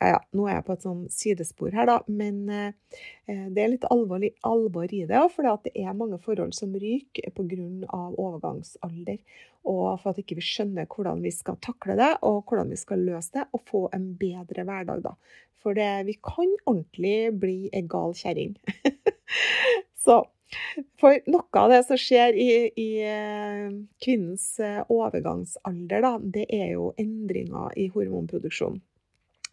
Ja, 0.04 0.10
ja, 0.10 0.18
nå 0.36 0.44
er 0.44 0.58
jeg 0.58 0.64
på 0.66 0.74
et 0.74 0.82
sånn 0.84 1.04
sidespor 1.08 1.72
her, 1.72 1.86
da, 1.88 1.94
men 2.12 2.42
eh, 2.52 2.98
det 3.24 3.62
er 3.62 3.70
litt 3.72 3.86
alvorlig, 3.88 4.34
alvor 4.44 4.90
i 4.92 5.04
det. 5.08 5.22
For 5.32 5.46
det 5.64 5.72
er 5.80 5.96
mange 5.96 6.18
forhold 6.20 6.52
som 6.56 6.74
ryker 6.76 7.32
pga. 7.32 8.02
overgangsalder. 8.20 9.22
Og 9.64 9.96
for 10.02 10.12
at 10.12 10.20
ikke 10.20 10.36
vi 10.36 10.44
skjønner 10.44 10.90
hvordan 10.90 11.24
vi 11.24 11.32
skal 11.32 11.56
takle 11.64 11.96
det, 11.96 12.10
og 12.20 12.44
hvordan 12.44 12.74
vi 12.74 12.76
skal 12.76 13.00
løse 13.06 13.32
det, 13.38 13.46
og 13.56 13.64
få 13.64 13.82
en 13.96 14.10
bedre 14.20 14.66
hverdag, 14.68 15.00
da. 15.06 15.14
For 15.64 15.72
det, 15.72 16.04
vi 16.04 16.18
kan 16.20 16.52
ordentlig 16.68 17.32
bli 17.40 17.58
ei 17.72 17.86
gal 17.88 18.12
kjerring. 18.12 18.58
Så 20.04 20.20
For 21.00 21.16
noe 21.32 21.58
av 21.58 21.72
det 21.72 21.80
som 21.88 21.98
skjer 21.98 22.36
i, 22.38 22.50
i 22.78 22.90
eh, 23.02 23.72
kvinnens 24.04 24.44
eh, 24.62 24.82
overgangsalder, 24.92 26.04
da, 26.04 26.12
det 26.20 26.44
er 26.52 26.74
jo 26.76 26.92
endringer 27.00 27.72
i 27.80 27.88
hormonproduksjonen. 27.90 28.82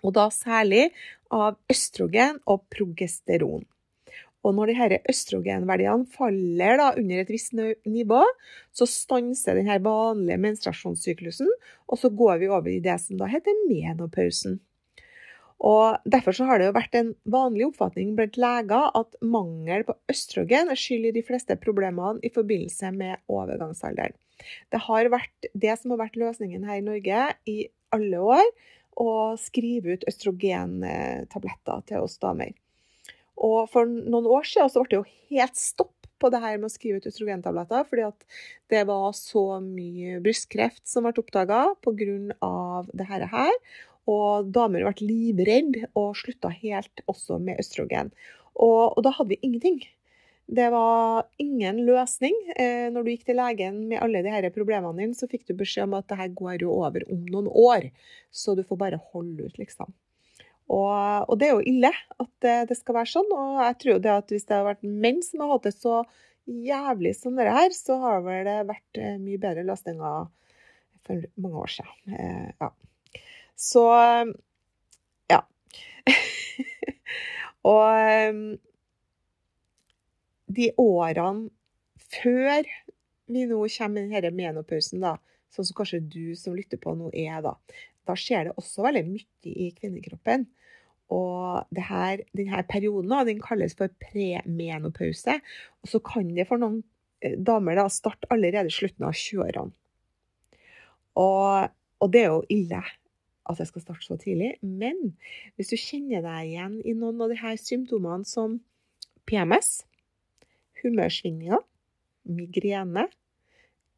Og 0.01 0.15
da 0.17 0.29
særlig 0.33 0.89
av 1.31 1.59
østrogen 1.71 2.41
og 2.49 2.65
progesteron. 2.73 3.65
Og 4.41 4.55
når 4.57 4.71
disse 4.71 4.97
østrogenverdiene 5.13 6.09
faller 6.09 6.79
da, 6.79 6.87
under 6.97 7.21
et 7.21 7.29
visst 7.29 7.53
nivå, 7.53 8.23
så 8.73 8.87
stanser 8.89 9.59
denne 9.59 9.77
vanlige 9.85 10.41
menstruasjonssyklusen, 10.41 11.49
og 11.87 12.01
så 12.01 12.09
går 12.09 12.41
vi 12.41 12.49
over 12.49 12.71
i 12.71 12.81
det 12.81 12.97
som 13.03 13.21
da 13.21 13.29
heter 13.29 13.65
menopausen. 13.69 14.57
Og 15.61 16.01
Derfor 16.09 16.33
har 16.49 16.57
det 16.57 16.71
vært 16.73 16.95
en 16.97 17.11
vanlig 17.29 17.67
oppfatning 17.67 18.15
blant 18.17 18.39
leger 18.41 18.89
at 18.97 19.17
mangel 19.21 19.85
på 19.85 19.93
østrogen 20.09 20.73
er 20.73 20.79
skyld 20.79 21.11
i 21.11 21.15
de 21.19 21.25
fleste 21.25 21.57
problemene 21.61 22.17
i 22.25 22.33
forbindelse 22.33 22.89
med 22.95 23.21
overgangsalderen. 23.29 24.17
Det 24.73 24.81
har 24.87 25.11
vært 25.13 25.51
det 25.53 25.75
som 25.77 25.93
har 25.93 26.01
vært 26.01 26.17
løsningen 26.17 26.65
her 26.65 26.79
i 26.79 26.85
Norge 26.87 27.27
i 27.45 27.57
alle 27.93 28.23
år, 28.25 28.47
å 28.99 29.37
skrive 29.39 29.95
ut 29.95 30.05
østrogentabletter 30.09 31.87
til 31.89 32.05
oss 32.05 32.17
damer. 32.21 32.53
Og 33.41 33.65
for 33.71 33.89
noen 33.89 34.27
år 34.29 34.45
siden 34.47 34.69
så 34.69 34.83
ble 34.83 34.91
det 34.91 34.99
jo 34.99 35.37
helt 35.37 35.57
stopp 35.57 35.95
på 36.21 36.29
det 36.29 36.41
her 36.43 36.59
med 36.59 36.69
å 36.69 36.73
skrive 36.73 37.01
ut 37.01 37.07
østrogentabletter, 37.09 37.87
fordi 37.89 38.03
at 38.05 38.25
det 38.69 38.83
var 38.89 39.07
så 39.17 39.45
mye 39.63 40.19
brystkreft 40.21 40.83
som 40.87 41.07
ble 41.07 41.15
oppdaga 41.17 41.63
pga. 41.81 42.83
det 42.93 43.07
her. 43.09 43.55
Og 44.09 44.51
damer 44.53 44.85
ble 44.85 45.07
livredde 45.07 45.89
og 45.97 46.13
slutta 46.19 46.51
helt 46.53 47.03
også 47.09 47.39
med 47.41 47.61
østrogen. 47.61 48.11
Og, 48.53 48.97
og, 48.97 49.01
da 49.05 49.13
hadde 49.15 49.33
vi 49.35 49.41
ingenting. 49.41 49.81
Det 50.51 50.67
var 50.69 51.29
ingen 51.39 51.77
løsning. 51.87 52.35
Eh, 52.59 52.89
når 52.91 53.05
du 53.05 53.09
gikk 53.13 53.23
til 53.29 53.37
legen 53.39 53.85
med 53.87 54.01
alle 54.03 54.19
de 54.19 54.31
disse 54.33 54.51
problemene 54.51 54.97
dine, 54.99 55.15
så 55.15 55.29
fikk 55.31 55.45
du 55.47 55.53
beskjed 55.55 55.85
om 55.85 55.93
at 55.95 56.09
det 56.11 56.17
her 56.19 56.31
går 56.35 56.65
jo 56.65 56.73
over 56.75 57.05
om 57.07 57.21
noen 57.23 57.45
år. 57.47 57.85
Så 58.35 58.57
du 58.57 58.65
får 58.67 58.79
bare 58.81 58.99
holde 59.13 59.45
ut, 59.47 59.61
liksom. 59.61 59.93
Og, 60.71 61.29
og 61.31 61.37
det 61.39 61.47
er 61.47 61.53
jo 61.55 61.69
ille 61.71 61.91
at 61.91 62.31
det, 62.43 62.55
det, 62.67 62.75
skal 62.79 62.97
være 62.97 63.11
sånn. 63.13 63.31
Og 63.31 63.61
jeg 63.63 63.77
tror 63.83 64.01
det 64.03 64.11
at 64.11 64.33
hvis 64.33 64.43
det 64.49 64.57
hadde 64.57 64.67
vært 64.73 64.89
menn 65.05 65.21
som 65.23 65.43
hadde 65.45 65.55
hatt 65.55 65.69
det 65.69 65.73
så 65.77 65.95
jævlig 66.67 67.13
som 67.15 67.39
dette 67.39 67.53
her, 67.55 67.75
så 67.75 67.99
har 68.01 68.25
vel 68.25 68.43
det 68.49 68.57
vært 68.73 68.99
eh, 68.99 69.15
mye 69.23 69.39
bedre 69.45 69.63
løsninger 69.69 70.25
for 71.07 71.29
mange 71.45 71.63
år 71.63 71.71
siden. 71.77 72.17
Eh, 72.17 72.49
ja. 72.59 73.23
Så 73.55 73.85
ja. 75.31 75.39
og 77.71 78.59
de 80.55 80.71
årene 80.81 81.49
før 82.11 82.65
vi 83.31 83.45
nå 83.47 83.59
kommer 83.71 84.07
med 84.09 84.25
denne 84.25 84.37
menopausen, 84.37 85.03
da, 85.03 85.15
sånn 85.51 85.67
som 85.67 85.77
kanskje 85.77 86.01
du 86.03 86.33
som 86.39 86.55
lytter 86.55 86.79
på 86.81 86.93
nå 86.97 87.11
er, 87.15 87.39
da, 87.45 87.55
da 88.07 88.15
skjer 88.17 88.49
det 88.49 88.57
også 88.59 88.85
veldig 88.87 89.03
mye 89.07 89.53
i 89.53 89.69
kvinnekroppen. 89.77 90.47
Og 91.11 91.81
her, 91.89 92.23
denne 92.37 92.63
perioden 92.71 93.11
den 93.27 93.43
kalles 93.43 93.75
for 93.75 93.91
premenopause. 93.99 95.37
Og 95.83 95.91
så 95.91 95.99
kan 96.03 96.31
det 96.37 96.47
for 96.47 96.61
noen 96.61 96.79
eh, 97.19 97.35
damer 97.35 97.75
da, 97.79 97.89
starte 97.91 98.29
allerede 98.31 98.71
i 98.71 98.75
slutten 98.75 99.07
av 99.09 99.17
20-årene. 99.19 99.75
Og, 101.19 101.71
og, 101.99 102.07
det 102.13 102.21
er 102.23 102.29
jo 102.31 102.43
ille 102.53 102.79
at 103.51 103.59
jeg 103.59 103.67
skal 103.67 103.83
starte 103.83 104.07
så 104.07 104.15
tidlig. 104.21 104.53
Men 104.63 105.17
hvis 105.59 105.73
du 105.73 105.79
kjenner 105.79 106.23
deg 106.23 106.53
igjen 106.53 106.77
i 106.87 106.95
noen 106.95 107.19
av 107.25 107.33
disse 107.33 107.57
symptomene 107.65 108.27
som 108.27 108.61
PMS, 109.27 109.81
humørsvingninger, 110.83 111.61
migrene, 112.29 113.07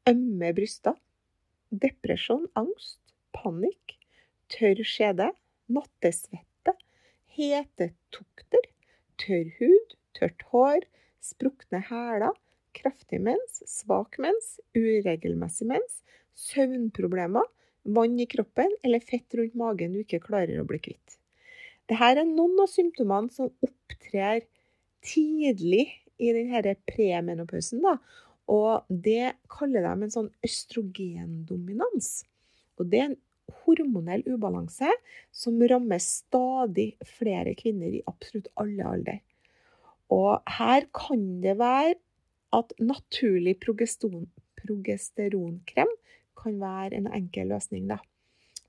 ømme 0.10 0.52
bryster, 0.56 0.98
depresjon, 1.72 2.48
angst, 2.60 3.00
panikk, 3.36 3.98
tørr 4.54 4.84
skjede, 4.88 5.32
nattesvette, 5.74 6.75
hetetokter, 7.38 8.70
tørr 9.22 9.50
hud, 9.60 9.98
tørt 10.18 10.46
hår, 10.52 10.88
sprukne 11.24 11.82
hæler, 11.90 12.36
kraftig 12.74 13.22
mens, 13.24 13.62
svak 13.70 14.18
mens, 14.22 14.58
uregelmessig 14.75 15.68
mens, 15.70 16.02
søvnproblemer, 16.38 17.48
vann 17.84 18.20
i 18.20 18.28
kroppen 18.30 18.72
eller 18.84 19.04
fett 19.04 19.36
rundt 19.38 19.58
magen 19.60 19.94
du 19.94 20.04
ikke 20.04 20.24
klarer 20.24 20.62
å 20.62 20.68
bli 20.68 20.80
kvitt. 20.84 21.18
Dette 21.90 22.12
er 22.16 22.24
noen 22.28 22.62
av 22.63 22.72
symptomene 22.72 23.32
som 23.34 23.52
opptrer 23.66 24.46
tidlig 25.04 25.90
i 26.24 26.34
denne 26.36 26.75
premenopausen. 26.89 27.84
Og 28.51 28.84
det 28.88 29.36
kaller 29.51 29.82
de 29.86 30.08
en 30.08 30.13
sånn 30.13 30.32
østrogendominans. 30.46 32.24
Og 32.80 32.89
det 32.92 33.00
er 33.00 33.08
en 33.12 33.22
hormonell 33.63 34.24
ubalanse 34.27 34.92
som 35.36 35.62
rammer 35.70 36.00
stadig 36.03 36.89
flere 37.18 37.53
kvinner 37.60 37.92
i 37.94 38.06
absolutt 38.10 38.50
alle 38.60 38.84
alder. 38.88 39.20
Og 40.13 40.42
her 40.60 40.82
kan 40.96 41.42
det 41.44 41.56
være 41.60 41.96
at 42.53 42.74
naturlig 42.80 43.56
progesteronkrem 43.63 45.92
kan 46.38 46.62
være 46.62 46.96
en 47.00 47.08
enkel 47.13 47.48
løsning. 47.53 47.84
Da. 47.89 47.98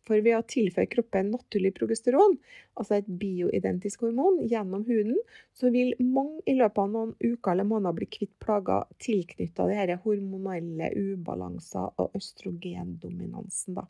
For 0.05 0.21
ved 0.21 0.37
å 0.37 0.45
tilføre 0.45 0.91
kroppen 0.93 1.31
naturlig 1.33 1.73
progesteron, 1.79 2.37
altså 2.77 2.99
et 2.99 3.07
bioidentisk 3.09 4.05
hormon, 4.05 4.43
gjennom 4.51 4.85
huden, 4.85 5.17
så 5.57 5.71
vil 5.73 5.95
mange 6.01 6.43
i 6.51 6.57
løpet 6.59 6.83
av 6.83 6.91
noen 6.93 7.15
uker 7.23 7.55
eller 7.55 7.69
måneder 7.69 7.97
bli 7.97 8.09
kvitt 8.13 8.35
plager 8.43 8.85
tilknytta 9.01 9.69
disse 9.71 9.97
hormonelle 10.05 10.91
ubalanser 10.93 12.03
og 12.05 12.19
østrogendominansen. 12.21 13.81
Da. 13.81 13.87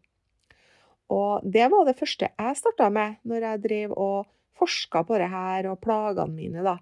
Og 1.14 1.42
det 1.56 1.66
var 1.72 1.88
det 1.88 1.98
første 1.98 2.30
jeg 2.30 2.60
starta 2.62 2.88
med 2.94 3.18
når 3.26 3.48
jeg 3.48 3.64
drev 3.66 3.98
og 3.98 4.30
forska 4.54 5.02
på 5.06 5.18
det 5.18 5.28
her 5.32 5.66
og 5.72 5.80
plagene 5.82 6.30
mine. 6.30 6.62
da. 6.62 6.78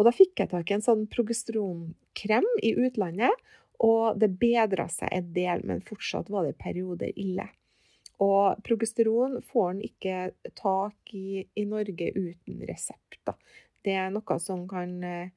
Og 0.00 0.08
da 0.08 0.16
fikk 0.16 0.40
jeg 0.40 0.54
tak 0.54 0.70
i 0.70 0.78
en 0.78 0.84
sånn 0.84 1.04
progesteronkrem 1.12 2.46
i 2.64 2.72
utlandet, 2.80 3.36
og 3.80 4.16
det 4.20 4.32
bedra 4.40 4.88
seg 4.92 5.08
en 5.12 5.32
del, 5.36 5.62
men 5.68 5.84
fortsatt 5.84 6.28
var 6.32 6.48
det 6.48 6.58
perioder 6.60 7.12
ille. 7.16 7.46
Og 8.20 8.60
progesteron 8.66 9.38
får 9.48 9.68
en 9.72 9.82
ikke 9.84 10.16
tak 10.58 11.14
i 11.16 11.44
i 11.56 11.64
Norge 11.68 12.10
uten 12.16 12.64
resept. 12.68 13.20
Da. 13.26 13.36
Det 13.84 13.94
er 13.96 14.10
noe 14.12 14.36
som 14.42 14.66
kan 14.68 14.92
eh, 15.06 15.32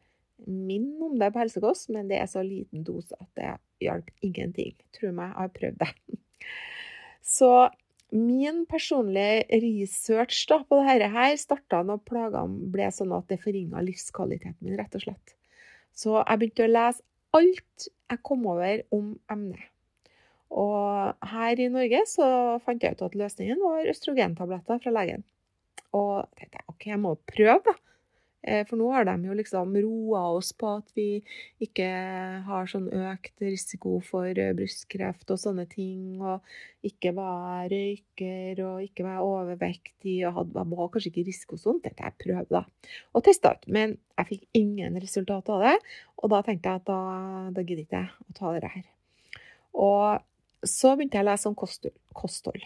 minne 0.47 1.07
om 1.07 1.15
det 1.19 1.31
på 1.31 1.43
helsekost, 1.43 1.91
men 1.95 2.09
det 2.11 2.19
er 2.19 2.27
så 2.31 2.43
liten 2.43 2.83
dose 2.83 3.15
at 3.19 3.29
det 3.39 3.53
hjalp 3.83 4.11
ingenting. 4.25 4.75
Tro 4.95 5.13
meg, 5.15 5.31
jeg 5.31 5.39
har 5.39 5.55
prøvd 5.59 5.79
det. 5.83 5.91
Så 7.23 7.51
min 8.13 8.65
personlige 8.69 9.61
research 9.63 10.43
da, 10.49 10.59
på 10.67 10.81
dette 10.83 11.07
her 11.13 11.37
starta 11.39 11.79
når 11.87 12.03
plagene 12.05 12.69
ble 12.73 12.89
sånn 12.93 13.15
at 13.15 13.31
det 13.31 13.39
forringa 13.41 13.81
livskvaliteten 13.85 14.59
min, 14.59 14.75
rett 14.77 14.99
og 14.99 15.05
slett. 15.05 15.35
Så 15.95 16.19
jeg 16.19 16.41
begynte 16.41 16.67
å 16.67 16.73
lese 16.73 17.05
alt 17.33 17.87
jeg 18.11 18.21
kom 18.27 18.45
over 18.51 18.83
om 18.93 19.15
emnet. 19.31 19.73
Og 20.53 21.29
her 21.33 21.62
i 21.62 21.69
Norge 21.74 22.03
så 22.10 22.27
fant 22.65 22.83
jeg 22.83 22.93
ut 22.93 23.07
at 23.07 23.15
løsningen 23.17 23.62
var 23.63 23.89
østrogentabletter 23.89 24.81
fra 24.83 24.93
legen. 24.93 25.25
Og 25.98 26.27
jeg 26.38 26.45
tenkte 26.45 26.67
OK, 26.69 26.86
jeg 26.91 27.01
må 27.01 27.15
prøve, 27.29 27.60
da. 27.65 27.77
Eh, 28.43 28.65
for 28.67 28.75
nå 28.75 28.89
har 28.91 29.05
de 29.07 29.13
jo 29.24 29.36
liksom 29.39 29.72
roa 29.86 30.24
oss 30.36 30.50
på 30.60 30.67
at 30.81 30.89
vi 30.98 31.22
ikke 31.63 31.86
har 32.43 32.67
sånn 32.67 32.89
økt 32.91 33.39
risiko 33.39 34.01
for 34.03 34.27
eh, 34.27 34.51
brystkreft 34.57 35.31
og 35.31 35.39
sånne 35.39 35.63
ting, 35.72 36.19
og 36.19 36.43
ikke 36.83 37.13
var 37.15 37.72
røyker 37.72 38.60
og 38.65 38.83
ikke 38.83 39.05
var 39.07 39.24
overvektig 39.24 40.17
og 40.27 40.41
hadde, 40.41 40.65
var 40.75 40.91
kanskje 40.91 41.13
ikke 41.13 41.25
risikosonen. 41.29 41.79
Dette 41.86 42.03
jeg 42.03 42.19
prøve, 42.25 42.45
da. 42.51 42.65
Og 43.15 43.24
testa 43.24 43.55
ut. 43.55 43.65
Men 43.72 43.95
jeg 44.17 44.29
fikk 44.33 44.45
ingen 44.60 45.00
resultat 45.00 45.53
av 45.53 45.63
det, 45.63 45.77
og 46.19 46.36
da 46.36 46.43
tenkte 46.43 46.75
jeg 46.75 46.83
at 46.83 46.91
da, 46.91 47.00
da 47.55 47.63
gidder 47.63 47.86
ikke 47.88 48.03
jeg 48.03 48.27
å 48.27 48.38
ta 48.41 48.53
det 48.60 48.75
her. 48.75 48.86
Og 49.74 50.29
så 50.67 50.93
begynte 50.96 51.20
jeg 51.20 51.25
å 51.25 51.29
lese 51.32 51.50
om 51.50 51.58
kosthold. 51.58 52.65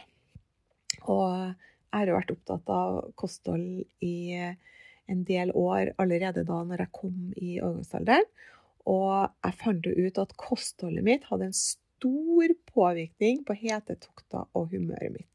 Og 1.08 1.28
jeg 1.32 1.96
har 1.96 2.10
jo 2.12 2.18
vært 2.18 2.34
opptatt 2.36 2.72
av 2.74 2.98
kosthold 3.20 3.86
i 4.04 4.18
en 5.08 5.24
del 5.28 5.54
år 5.56 5.94
allerede 6.02 6.44
da 6.48 6.62
når 6.68 6.84
jeg 6.84 6.96
kom 7.00 7.18
i 7.36 7.58
overgangsalderen. 7.62 8.28
Og 8.88 9.28
jeg 9.44 9.60
fant 9.60 9.88
jo 9.88 10.08
ut 10.08 10.22
at 10.22 10.36
kostholdet 10.40 11.04
mitt 11.04 11.28
hadde 11.28 11.50
en 11.50 11.58
stor 11.58 12.54
påvirkning 12.72 13.44
på 13.48 13.56
hetetokter 13.58 14.48
og 14.56 14.72
humøret 14.72 15.16
mitt. 15.16 15.32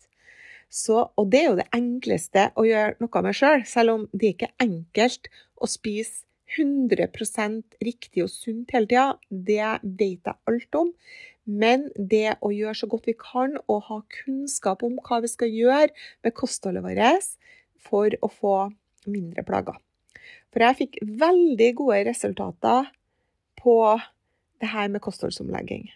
Så, 0.73 1.03
og 1.05 1.29
det 1.29 1.41
er 1.43 1.51
jo 1.51 1.57
det 1.59 1.69
enkleste 1.77 2.47
å 2.57 2.65
gjøre 2.65 2.97
noe 3.03 3.23
med 3.27 3.37
sjøl, 3.37 3.59
selv, 3.61 3.73
selv 3.73 3.93
om 3.93 4.05
det 4.17 4.33
ikke 4.33 4.49
er 4.49 4.65
enkelt 4.65 5.29
å 5.61 5.69
spise 5.69 6.25
100% 6.59 7.79
riktig 7.85 8.25
og 8.25 8.31
sunt 8.33 8.73
hele 8.75 8.89
tida. 8.91 9.07
Det 9.31 9.61
vet 9.83 10.29
jeg 10.29 10.39
alt 10.51 10.79
om. 10.79 10.93
Men 11.45 11.89
det 11.97 12.37
å 12.45 12.53
gjøre 12.55 12.77
så 12.79 12.89
godt 12.91 13.09
vi 13.11 13.17
kan 13.19 13.57
og 13.67 13.87
ha 13.89 13.99
kunnskap 14.23 14.85
om 14.87 15.01
hva 15.03 15.23
vi 15.25 15.31
skal 15.31 15.51
gjøre 15.51 15.91
med 16.23 16.37
kostholdet 16.39 16.85
vårt 16.85 17.33
for 17.83 18.15
å 18.23 18.31
få 18.31 18.57
mindre 19.11 19.43
plager. 19.47 19.81
For 20.53 20.63
jeg 20.63 20.79
fikk 20.79 21.01
veldig 21.19 21.71
gode 21.81 22.05
resultater 22.07 22.93
på 23.59 23.77
det 24.63 24.71
her 24.71 24.93
med 24.93 25.03
kostholdsomlegging. 25.03 25.89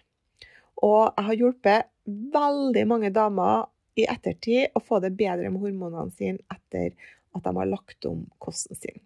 Og 0.83 1.13
jeg 1.13 1.27
har 1.29 1.41
hjulpet 1.41 1.91
veldig 2.35 2.85
mange 2.91 3.13
damer 3.15 3.69
i 3.97 4.07
ettertid 4.11 4.75
å 4.77 4.83
få 4.83 5.01
det 5.05 5.15
bedre 5.17 5.51
med 5.53 5.63
hormonene 5.63 6.13
sine 6.17 6.43
etter 6.53 6.97
at 7.37 7.45
de 7.45 7.53
har 7.57 7.71
lagt 7.71 8.09
om 8.09 8.25
kosten 8.43 8.79
sin. 8.79 9.06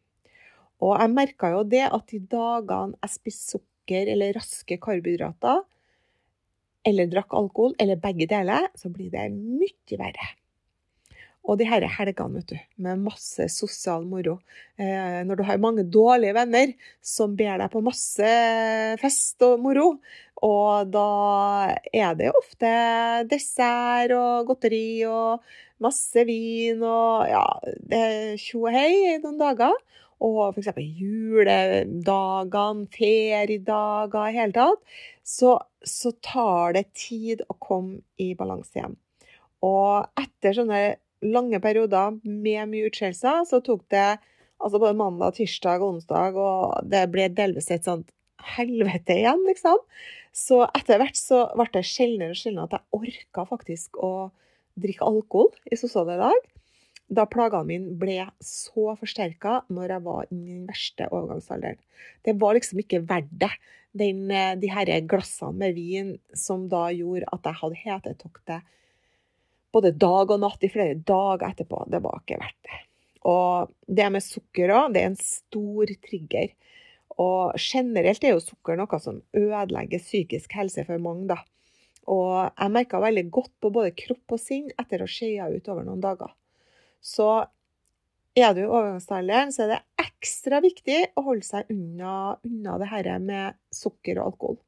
Og 0.81 0.97
jeg 0.97 1.13
merka 1.13 1.53
jo 1.55 1.65
det 1.69 1.85
at 1.89 2.07
de 2.13 2.23
dagene 2.33 2.97
jeg 3.03 3.15
spiste 3.17 3.57
sukker 3.57 4.13
eller 4.15 4.37
raske 4.39 4.79
karbohydrater, 4.81 5.65
eller 6.89 7.09
drakk 7.13 7.35
alkohol, 7.37 7.75
eller 7.81 8.01
begge 8.01 8.29
deler, 8.31 8.71
så 8.79 8.89
blir 8.93 9.11
det 9.13 9.29
mye 9.35 9.99
verre. 10.01 10.31
Og 11.49 11.57
de 11.57 11.65
her 11.65 11.85
helgene, 11.89 12.37
vet 12.37 12.53
du, 12.53 12.57
med 12.85 13.01
masse 13.01 13.47
sosial 13.53 14.05
moro. 14.09 14.37
Eh, 14.77 15.21
når 15.27 15.41
du 15.41 15.45
har 15.49 15.61
mange 15.63 15.87
dårlige 15.89 16.37
venner 16.37 16.75
som 17.05 17.33
ber 17.37 17.63
deg 17.63 17.73
på 17.73 17.81
masse 17.85 18.33
fest 19.01 19.41
og 19.47 19.57
moro, 19.65 19.95
og 20.45 20.93
da 20.93 21.07
er 21.93 22.15
det 22.17 22.31
ofte 22.33 22.71
dessert 23.29 24.13
og 24.17 24.53
godteri 24.53 25.03
og 25.09 25.41
masse 25.81 26.25
vin 26.29 26.85
og 26.85 27.29
ja, 27.29 27.45
tjo 28.41 28.67
og 28.67 28.77
hei 28.77 29.19
noen 29.23 29.41
dager. 29.41 29.77
Og 30.21 30.53
f.eks. 30.53 30.75
juledagene, 31.01 32.89
feriedager 32.93 34.29
i 34.29 34.37
hele 34.37 34.57
tatt. 34.57 34.97
Så, 35.25 35.57
så 35.87 36.13
tar 36.25 36.77
det 36.77 36.91
tid 36.99 37.45
å 37.49 37.57
komme 37.57 38.03
i 38.21 38.35
balanse 38.37 38.77
igjen. 38.77 38.99
Og 39.65 40.21
etter 40.21 40.57
sånne 40.57 40.83
lange 41.25 41.61
perioder 41.61 42.17
med 42.25 42.71
mye 42.71 42.89
utskjellelser, 42.89 43.45
så 43.49 43.61
tok 43.65 43.85
det 43.93 44.21
altså 44.61 44.81
både 44.81 44.97
mandag, 44.97 45.37
tirsdag 45.37 45.83
og 45.83 45.97
onsdag, 45.97 46.37
og 46.37 46.89
det 46.89 47.07
ble 47.13 47.29
delvis 47.33 47.71
et 47.73 47.89
sånt 47.89 48.09
helvete 48.57 49.19
igjen, 49.21 49.43
liksom. 49.49 49.81
Så 50.37 50.63
etter 50.77 51.01
hvert 51.01 51.19
så 51.19 51.47
ble 51.57 51.67
det 51.75 51.85
sjeldnere 51.89 52.35
og 52.35 52.41
sjeldnere 52.41 52.69
at 52.69 52.77
jeg 52.77 53.01
orka 53.01 53.47
faktisk 53.49 54.01
å 54.01 54.13
drikke 54.81 55.09
alkohol 55.09 55.51
i 55.69 55.79
sosiale 55.81 56.17
lag. 56.21 56.41
Da 57.11 57.27
plagene 57.27 57.67
mine 57.67 57.95
ble 57.99 58.19
så 58.45 58.95
forsterka 58.99 59.61
når 59.73 59.97
jeg 59.97 60.05
var 60.07 60.29
i 60.31 60.37
den 60.39 60.67
verste 60.69 61.09
overgangsalderen. 61.11 61.81
Det 62.23 62.37
var 62.39 62.55
liksom 62.55 62.83
ikke 62.85 63.03
verdt 63.09 63.33
det. 63.43 63.51
Den, 63.91 64.29
de 64.31 64.69
her 64.71 64.93
glassene 65.11 65.59
med 65.59 65.75
vin 65.75 66.13
som 66.39 66.69
da 66.71 66.85
gjorde 66.95 67.27
at 67.35 67.49
jeg 67.49 67.59
hadde 67.59 67.81
hetetokter 67.81 68.61
både 69.75 69.93
dag 69.99 70.31
og 70.31 70.41
natt 70.43 70.65
i 70.67 70.71
flere 70.71 70.95
dager 70.95 71.49
etterpå. 71.51 71.85
Det 71.91 72.01
var 72.05 72.23
ikke 72.23 72.39
verdt 72.41 72.61
det. 72.69 72.81
Og 73.31 73.75
det 73.87 74.09
med 74.15 74.25
sukker 74.25 74.73
òg, 74.75 74.95
det 74.95 75.03
er 75.03 75.11
en 75.11 75.21
stor 75.21 75.93
trigger. 76.07 76.53
Og 77.21 77.59
generelt 77.61 78.25
er 78.25 78.35
jo 78.37 78.43
sukker 78.43 78.79
noe 78.79 79.01
som 79.03 79.21
ødelegger 79.37 80.03
psykisk 80.03 80.55
helse 80.57 80.87
for 80.89 81.03
mange, 81.03 81.29
da. 81.35 81.41
Og 82.11 82.33
jeg 82.49 82.75
merka 82.75 83.01
veldig 83.03 83.27
godt 83.31 83.53
på 83.61 83.71
både 83.75 83.95
kropp 83.99 84.37
og 84.37 84.41
sinn 84.41 84.71
etter 84.81 85.05
å 85.05 85.11
skeia 85.11 85.51
ut 85.53 85.69
over 85.69 85.85
noen 85.87 86.03
dager. 86.03 86.33
Så 87.01 87.29
er 88.39 88.55
du 88.55 88.63
i 88.63 88.69
overgangsalderen, 88.69 89.53
så 89.53 89.65
er 89.65 89.75
det 89.75 89.81
ekstra 90.05 90.61
viktig 90.63 90.99
å 91.19 91.25
holde 91.27 91.47
seg 91.47 91.71
unna, 91.73 92.37
unna 92.47 92.77
det 92.81 92.91
her 92.91 93.13
med 93.23 93.57
sukker 93.75 94.21
og 94.21 94.33
alkohol. 94.33 94.61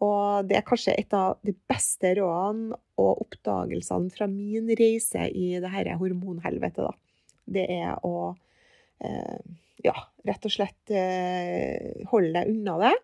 Og 0.00 0.46
det 0.48 0.56
er 0.56 0.64
kanskje 0.64 0.96
et 0.96 1.12
av 1.12 1.36
de 1.44 1.52
beste 1.68 2.14
rådene 2.16 2.78
og 3.00 3.24
oppdagelsene 3.26 4.12
fra 4.14 4.28
min 4.30 4.70
reise 4.78 5.26
i 5.28 5.52
det 5.58 5.66
dette 5.66 5.98
hormonhelvetet, 6.00 6.86
da. 6.86 6.94
Det 7.50 7.66
er 7.74 7.98
å 8.06 8.30
eh, 9.02 9.42
ja, 9.84 9.94
rett 10.28 10.46
og 10.46 10.52
slett 10.54 10.92
eh, 10.94 12.06
holde 12.10 12.32
deg 12.36 12.50
unna 12.52 12.76
det. 12.80 12.94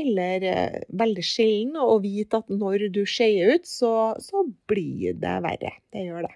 Eller 0.00 0.48
eh, 0.48 0.80
veldig 0.96 1.24
sjelden 1.26 1.78
å 1.82 1.98
vite 2.04 2.40
at 2.40 2.52
når 2.52 2.88
du 2.94 3.02
skeier 3.08 3.56
ut, 3.56 3.68
så, 3.68 3.92
så, 4.22 4.46
blir 4.70 5.16
det 5.20 5.36
verre. 5.44 5.76
Det 5.92 6.06
gjør 6.06 6.28
det. 6.28 6.34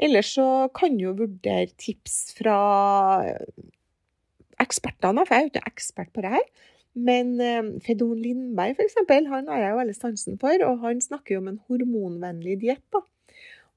Ellers 0.00 0.32
så 0.32 0.70
kan 0.76 0.96
du 0.96 1.10
vurdere 1.12 1.68
tips 1.78 2.32
fra 2.38 2.56
ekspertene, 4.60 5.24
for 5.26 5.34
jeg 5.34 5.40
er 5.40 5.46
jo 5.46 5.52
ikke 5.52 5.70
ekspert 5.72 6.12
på 6.14 6.24
det 6.24 6.34
her. 6.36 6.46
Men 6.98 7.36
eh, 7.40 7.68
Fedon 7.84 8.18
Lindberg, 8.18 8.80
eksempel, 8.82 9.28
han 9.30 9.48
har 9.48 9.62
jeg 9.62 9.72
jo 9.72 9.80
veldig 9.80 9.96
sansen 9.96 10.40
for, 10.40 10.64
og 10.66 10.80
han 10.84 11.02
snakker 11.04 11.36
jo 11.36 11.42
om 11.44 11.52
en 11.52 11.60
hormonvennlig 11.68 12.58
diett. 12.64 13.00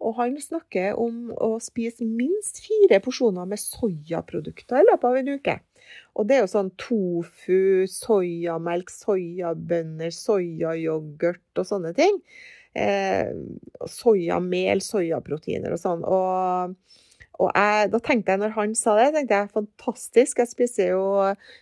Og 0.03 0.17
han 0.17 0.35
snakker 0.41 0.97
om 0.99 1.29
å 1.37 1.53
spise 1.63 2.07
minst 2.07 2.63
fire 2.65 2.99
porsjoner 3.03 3.47
med 3.47 3.61
soyaprodukter 3.61 4.81
i 4.81 4.87
løpet 4.89 5.07
av 5.09 5.19
en 5.19 5.31
uke. 5.37 5.59
Og 6.17 6.27
det 6.27 6.35
er 6.35 6.43
jo 6.43 6.51
sånn 6.51 6.73
tofu, 6.79 7.85
soyamelk, 7.91 8.91
soyabønner, 8.91 10.11
soyayoghurt 10.15 11.61
og 11.61 11.69
sånne 11.69 11.93
ting. 11.97 12.19
Eh, 12.73 13.29
soyamel, 13.89 14.81
soyaproteiner 14.81 15.75
og 15.75 15.81
sånn. 15.81 16.05
Og 16.09 16.77
og 17.41 17.49
jeg, 17.57 17.89
da 17.89 17.99
tenkte 18.03 18.33
jeg, 18.33 18.41
når 18.43 18.51
han 18.55 18.73
sa 18.77 18.93
det, 18.99 19.07
tenkte 19.15 19.39
jeg 19.39 19.53
fantastisk. 19.55 20.39
Jeg 20.39 20.51
spiser 20.51 20.91
jo 20.93 21.05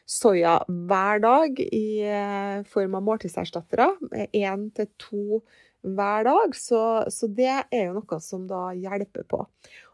soya 0.10 0.58
hver 0.68 1.22
dag 1.24 1.62
i 1.64 1.86
eh, 2.04 2.58
form 2.68 2.98
av 3.00 3.06
måltidserstattere. 3.08 3.88
Én 4.36 4.68
til 4.76 4.90
to 5.00 5.40
hver 5.82 6.28
dag. 6.28 6.58
Så, 6.60 6.82
så, 7.14 7.30
det 7.32 7.54
er 7.64 7.88
jo 7.88 7.96
noe 7.96 8.20
som 8.24 8.44
da 8.52 8.68
hjelper 8.76 9.26
på. 9.32 9.46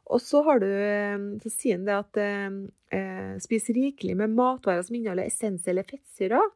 Og 0.08 0.24
så 0.24 0.42
har 0.48 0.64
du 0.64 0.70
eh, 0.72 1.28
så 1.46 1.54
sier 1.54 1.78
han 1.78 1.88
det 1.88 2.00
at 2.02 2.22
eh, 2.26 3.38
spis 3.44 3.70
rikelig 3.76 4.18
med 4.18 4.34
matvarer 4.34 4.82
som 4.88 4.98
inneholder 4.98 5.30
essensielle 5.30 5.86
fettsyrer, 5.86 6.56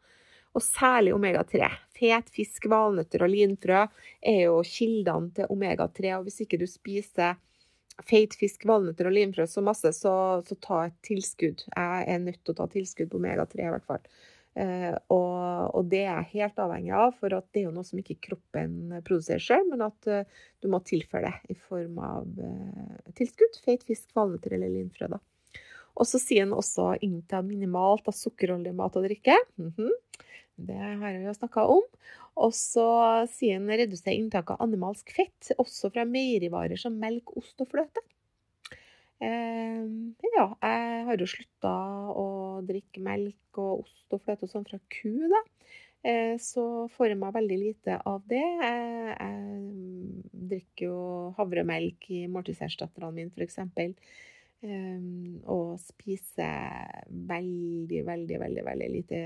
og 0.57 0.63
særlig 0.65 1.13
omega-3. 1.15 1.69
Fet 1.95 2.31
fisk, 2.33 2.67
valnøtter 2.71 3.23
og 3.23 3.31
linfrø 3.31 3.85
er 3.85 4.41
jo 4.47 4.59
kildene 4.67 5.31
til 5.37 5.53
omega-3. 5.53 6.11
Og 6.17 6.27
hvis 6.27 6.41
ikke 6.45 6.59
du 6.61 6.67
spiser 6.69 7.37
feit 8.07 8.35
fisk, 8.37 8.65
valnøtter 8.67 9.09
og 9.09 9.15
linfrø 9.15 9.47
så 9.49 9.63
masse, 9.63 9.93
så, 9.95 10.13
så, 10.47 10.57
ta 10.63 10.85
et 10.87 10.99
tilskudd. 11.05 11.65
Jeg 11.69 12.05
er 12.07 12.21
nødt 12.23 12.41
til 12.43 12.55
å 12.55 12.59
ta 12.61 12.67
tilskudd 12.71 13.11
på 13.11 13.21
omega-3 13.21 13.65
i 13.65 13.73
hvert 13.75 13.87
fall. 13.87 14.05
Eh, 14.59 14.91
og, 15.13 15.71
og, 15.71 15.85
det 15.91 16.03
er 16.03 16.17
jeg 16.17 16.41
helt 16.41 16.59
avhengig 16.59 16.95
av, 16.97 17.13
for 17.19 17.31
det 17.31 17.61
er 17.61 17.69
jo 17.69 17.75
noe 17.75 17.87
som 17.87 18.01
ikke 18.01 18.19
kroppen 18.27 18.97
produserer 19.07 19.43
selv, 19.43 19.71
men 19.71 19.85
at 19.85 20.09
uh, 20.11 20.41
du 20.59 20.67
må 20.71 20.81
tilføre 20.83 21.29
det 21.29 21.55
i 21.55 21.59
form 21.69 22.01
av 22.03 22.27
uh, 22.41 23.11
tilskudd. 23.15 23.61
Feit 23.63 23.85
fisk, 23.87 24.09
valnøtter 24.17 24.57
eller 24.57 24.73
linfrø. 24.73 25.13
da. 25.15 25.21
Og 25.95 26.08
så 26.08 26.21
sier 26.21 26.45
han 26.45 26.56
også 26.56 26.93
innta 27.06 27.41
minimalt 27.45 28.08
av 28.10 28.15
sukkerholdig 28.17 28.73
mat 28.77 28.95
og 28.95 29.08
drikke. 29.08 29.38
Mm 29.60 29.73
-hmm. 29.77 29.93
Det 30.56 30.77
har 30.77 31.17
vi 31.17 31.25
jo 31.25 31.34
snakka 31.34 31.65
om. 31.65 31.84
Og 32.41 32.54
så 32.56 32.88
sier 33.32 33.60
han 33.60 33.69
redusere 33.69 34.15
inntaket 34.15 34.56
av 34.56 34.62
animalsk 34.62 35.12
fett, 35.15 35.51
også 35.58 35.91
fra 35.91 36.06
meierivarer 36.08 36.80
som 36.80 36.99
melk, 36.99 37.36
ost 37.38 37.62
og 37.62 37.69
fløte. 37.73 38.04
Eh, 39.21 39.86
ja, 40.34 40.47
jeg 40.62 41.04
har 41.06 41.21
jo 41.21 41.30
slutta 41.30 41.73
å 42.17 42.27
drikke 42.65 43.04
melk 43.06 43.60
og 43.62 43.84
ost 43.84 44.15
og 44.15 44.23
fløte 44.23 44.47
og 44.47 44.54
sånn 44.54 44.65
fra 44.65 44.80
ku, 44.89 45.27
da. 45.30 45.43
Eh, 46.01 46.34
så 46.41 46.88
får 46.95 47.12
jeg 47.12 47.19
meg 47.21 47.36
veldig 47.36 47.58
lite 47.62 47.99
av 48.10 48.23
det. 48.32 48.41
Jeg, 48.41 49.12
jeg 49.19 50.41
drikker 50.54 50.88
jo 50.88 51.01
havremelk 51.38 52.10
i 52.10 52.23
måltidserstatterne 52.32 53.13
mine, 53.13 53.30
f.eks. 53.36 53.60
Og 54.62 55.80
spiser 55.82 57.06
veldig, 57.10 58.02
veldig, 58.06 58.39
veldig 58.43 58.65
veldig 58.65 58.89
lite 58.93 59.21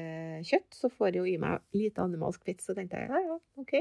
kjøtt, 0.47 0.69
så 0.77 0.89
får 0.91 1.09
jeg 1.09 1.19
jo 1.19 1.25
i 1.27 1.39
meg 1.41 1.63
lite 1.75 2.03
animalsk 2.05 2.45
fett. 2.47 2.63
Så 2.63 2.75
tenkte 2.77 3.01
jeg 3.01 3.11
ja, 3.11 3.19
ja, 3.25 3.39
OK, 3.59 3.73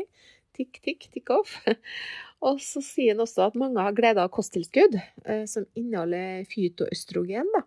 tikk, 0.57 0.81
tikk, 0.83 1.07
tikk 1.15 1.35
off. 1.37 1.55
og 2.47 2.59
så 2.65 2.83
sier 2.85 3.15
han 3.15 3.23
også 3.23 3.47
at 3.47 3.61
mange 3.61 3.85
har 3.87 3.95
glede 3.95 4.25
av 4.25 4.33
kosttilskudd 4.35 4.99
uh, 4.99 5.45
som 5.51 5.69
inneholder 5.79 6.43
fytoøstrogen. 6.51 7.53
da. 7.55 7.65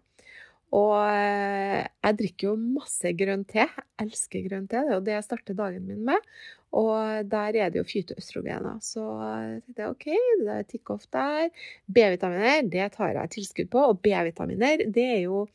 Og 0.75 0.93
uh, 0.99 1.82
jeg 1.86 2.17
drikker 2.19 2.49
jo 2.49 2.56
masse 2.60 3.12
grønn 3.19 3.45
te. 3.47 3.65
Jeg 3.67 4.08
elsker 4.08 4.47
grønn 4.49 4.67
te. 4.67 4.82
Det 4.84 4.93
er 4.93 4.97
jo 4.97 5.06
det 5.06 5.15
jeg 5.15 5.27
starter 5.27 5.58
dagen 5.58 5.86
min 5.88 6.03
med. 6.10 6.32
Og 6.75 7.30
der 7.32 7.56
er 7.56 7.71
det 7.71 7.80
jo 7.80 7.88
fytoøstrogener. 7.88 8.82
Så 8.84 9.03
jeg 9.03 9.62
tenkte 9.63 9.91
OK, 9.93 10.08
det 10.43 10.56
er 10.58 10.67
tick-off 10.67 11.08
der. 11.13 11.47
B-vitaminer, 11.88 12.67
det 12.67 12.89
tar 12.97 13.15
jeg 13.15 13.34
tilskudd 13.38 13.71
på. 13.71 13.86
Og 13.93 14.01
B-vitaminer, 14.03 14.84
det 14.91 15.08
er 15.13 15.21
jo 15.23 15.45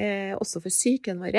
eh, 0.00 0.32
også 0.36 0.62
for 0.64 0.72
psyken 0.72 1.20
vår. 1.20 1.38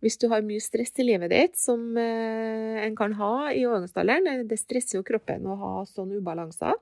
Hvis 0.00 0.18
du 0.20 0.28
har 0.32 0.44
mye 0.46 0.62
stress 0.62 0.94
i 1.00 1.06
livet 1.06 1.32
ditt, 1.32 1.58
som 1.60 1.96
eh, 2.00 2.80
en 2.84 2.96
kan 2.98 3.14
ha 3.18 3.32
i 3.52 3.64
overgangsalderen, 3.66 4.28
eh, 4.30 4.44
det 4.48 4.60
stresser 4.60 4.98
jo 4.98 5.06
kroppen 5.06 5.46
å 5.46 5.58
ha 5.60 5.72
sånne 5.88 6.20
ubalanser, 6.20 6.78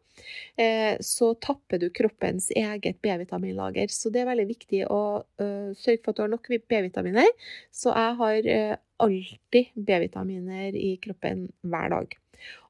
eh, 0.61 0.94
så 1.04 1.33
tapper 1.42 1.83
du 1.83 1.88
kroppens 1.94 2.50
eget 2.57 3.02
B-vitaminlager. 3.04 3.90
Så 3.92 4.12
det 4.14 4.22
er 4.22 4.31
veldig 4.31 4.48
viktig 4.48 4.85
å 4.90 5.02
uh, 5.40 5.70
sørge 5.78 6.02
for 6.02 6.12
at 6.12 6.18
du 6.18 6.24
har 6.24 6.33
nok 6.33 6.48
B-vitaminer. 6.70 7.28
Så 7.74 7.92
jeg 7.94 8.16
har 8.22 8.48
uh, 8.48 8.78
alltid 9.04 9.74
B-vitaminer 9.74 10.76
i 10.78 10.96
kroppen 11.02 11.48
hver 11.66 11.92
dag. 11.94 12.18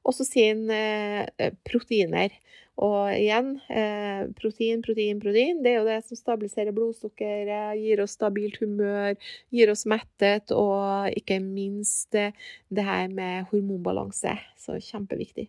Og 0.05 0.15
så 0.17 0.27
sier 0.27 0.55
han 0.55 0.71
eh, 0.73 1.55
proteiner. 1.69 2.35
Og 2.79 3.11
igjen, 3.11 3.57
eh, 3.75 4.29
protein, 4.39 4.83
protein, 4.87 5.19
protein. 5.21 5.63
Det 5.65 5.73
er 5.73 5.79
jo 5.81 5.89
det 5.89 5.99
som 6.07 6.19
stabiliserer 6.19 6.75
blodsukkeret, 6.77 7.75
gir 7.83 8.03
oss 8.05 8.15
stabilt 8.15 8.61
humør, 8.63 9.17
gir 9.51 9.73
oss 9.73 9.83
mettet, 9.91 10.55
og 10.55 11.11
ikke 11.19 11.41
minst 11.43 12.15
det, 12.15 12.31
her 12.71 13.11
med 13.11 13.51
hormonbalanse. 13.51 14.37
Så 14.63 14.79
kjempeviktig. 14.93 15.49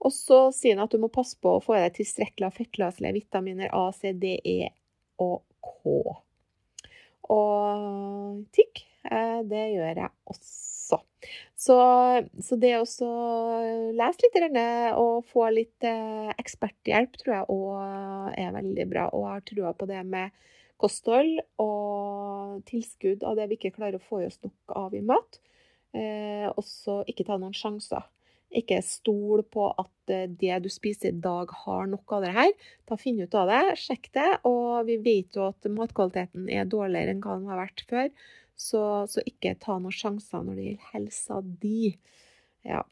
Og 0.00 0.14
så 0.14 0.46
sier 0.54 0.78
han 0.78 0.86
at 0.86 0.94
du 0.94 1.02
må 1.02 1.10
passe 1.12 1.34
på 1.42 1.56
å 1.56 1.64
få 1.64 1.74
i 1.76 1.82
deg 1.82 1.98
tilstrekkelig 1.98 2.46
av 2.46 2.56
fettløselige 2.56 3.18
vitaminer 3.18 3.74
A, 3.74 3.88
C, 3.92 4.14
D, 4.14 4.38
E 4.38 4.70
og 5.20 5.42
K. 5.58 5.98
Og 7.34 8.40
tikk, 8.54 8.86
eh, 9.10 9.40
det 9.50 9.66
gjør 9.74 10.04
jeg 10.06 10.14
også. 10.30 10.69
Så, 11.54 11.76
så 12.40 12.56
det 12.56 12.72
å 12.78 12.84
lese 12.84 14.24
litt 14.24 14.60
og 14.96 15.26
få 15.28 15.50
litt 15.52 15.86
eh, 15.86 16.30
eksperthjelp 16.40 17.18
tror 17.20 17.34
jeg 17.34 17.48
òg 17.52 18.38
er 18.40 18.54
veldig 18.56 18.86
bra. 18.90 19.08
Og 19.12 19.26
jeg 19.26 19.34
har 19.34 19.44
trua 19.52 19.74
på 19.76 19.90
det 19.90 20.00
med 20.08 20.36
kosthold 20.80 21.42
og 21.60 22.62
tilskudd 22.68 23.26
av 23.28 23.36
det 23.36 23.50
vi 23.50 23.58
ikke 23.58 23.74
klarer 23.76 24.00
å 24.00 24.06
få 24.08 24.22
i 24.22 24.30
oss 24.30 24.40
nok 24.44 24.76
av 24.80 24.96
i 24.96 25.04
mat. 25.04 25.40
Eh, 25.96 26.48
også 26.48 27.02
ikke 27.10 27.26
ta 27.28 27.36
noen 27.40 27.56
sjanser. 27.56 28.06
Ikke 28.50 28.80
stol 28.82 29.44
på 29.46 29.68
at 29.78 30.12
eh, 30.12 30.26
det 30.26 30.62
du 30.64 30.68
spiser 30.72 31.12
i 31.12 31.22
dag 31.22 31.52
har 31.64 31.86
noe 31.90 32.16
av 32.16 32.24
det 32.24 32.34
her. 32.34 32.52
Ta 32.88 32.98
Finn 32.98 33.20
ut 33.22 33.36
av 33.38 33.50
det, 33.50 33.62
sjekk 33.78 34.10
det. 34.16 34.28
Og 34.48 34.86
vi 34.88 34.98
vet 35.04 35.38
jo 35.38 35.50
at 35.50 35.70
matkvaliteten 35.70 36.48
er 36.50 36.70
dårligere 36.70 37.14
enn 37.14 37.22
hva 37.24 37.38
den 37.38 37.50
har 37.50 37.60
vært 37.62 37.84
før. 37.90 38.10
Så, 38.60 38.82
så 39.08 39.24
ikke 39.24 39.54
ta 39.60 39.78
noen 39.80 39.94
sjanser 39.94 40.44
når 40.44 40.58
det 40.58 40.66
gjelder 40.66 40.90
helsa 40.92 41.40
di. 41.62 41.94
Ja. 42.66 42.82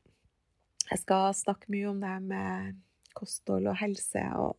Jeg 0.88 1.02
skal 1.02 1.34
snakke 1.36 1.68
mye 1.74 1.90
om 1.90 2.00
det 2.00 2.14
med 2.24 2.78
kosthold 3.18 3.68
og 3.68 3.76
helse 3.76 4.22
og 4.40 4.56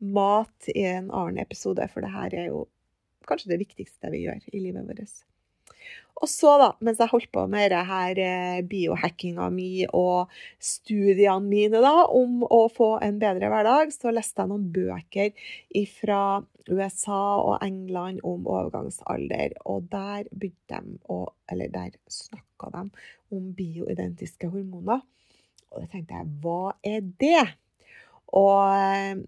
mat 0.00 0.70
i 0.72 0.82
en 0.88 1.10
annen 1.12 1.38
episode, 1.42 1.84
for 1.92 2.02
det 2.02 2.10
her 2.14 2.34
er 2.34 2.48
jo 2.50 2.64
kanskje 3.28 3.52
det 3.52 3.60
viktigste 3.62 4.10
vi 4.10 4.24
gjør 4.24 4.46
i 4.50 4.62
livet 4.64 4.88
vårt. 4.88 5.20
Og 6.20 6.28
så, 6.28 6.50
da, 6.60 6.68
mens 6.84 6.98
jeg 7.00 7.08
holdt 7.12 7.30
på 7.32 7.46
med 7.48 7.70
dette 7.70 7.84
her 7.88 8.18
eh, 8.20 8.58
biohackinga 8.68 9.46
mi 9.54 9.86
og 9.86 10.32
studiene 10.60 11.46
mine 11.46 11.80
da, 11.80 11.94
om 12.12 12.42
å 12.44 12.64
få 12.72 12.96
en 13.04 13.20
bedre 13.22 13.48
hverdag, 13.52 13.94
så 13.94 14.12
leste 14.12 14.42
jeg 14.42 14.50
noen 14.50 14.66
bøker 14.74 15.46
fra 15.94 16.22
USA 16.68 17.40
og 17.40 17.64
England 17.64 18.20
om 18.26 18.46
overgangsalder. 18.46 19.56
Og 19.64 19.88
der 19.92 20.28
begynte 20.30 20.80
de 21.48 21.68
der 21.72 21.96
snakka 22.10 22.70
de 22.74 22.92
om 23.32 23.50
bioidentiske 23.56 24.50
hormoner. 24.52 25.02
Og 25.70 25.82
da 25.82 25.90
tenkte 25.92 26.18
jeg, 26.18 26.30
hva 26.42 26.74
er 26.84 27.00
det? 27.22 27.44
Og 28.36 28.74
eh, 28.74 29.22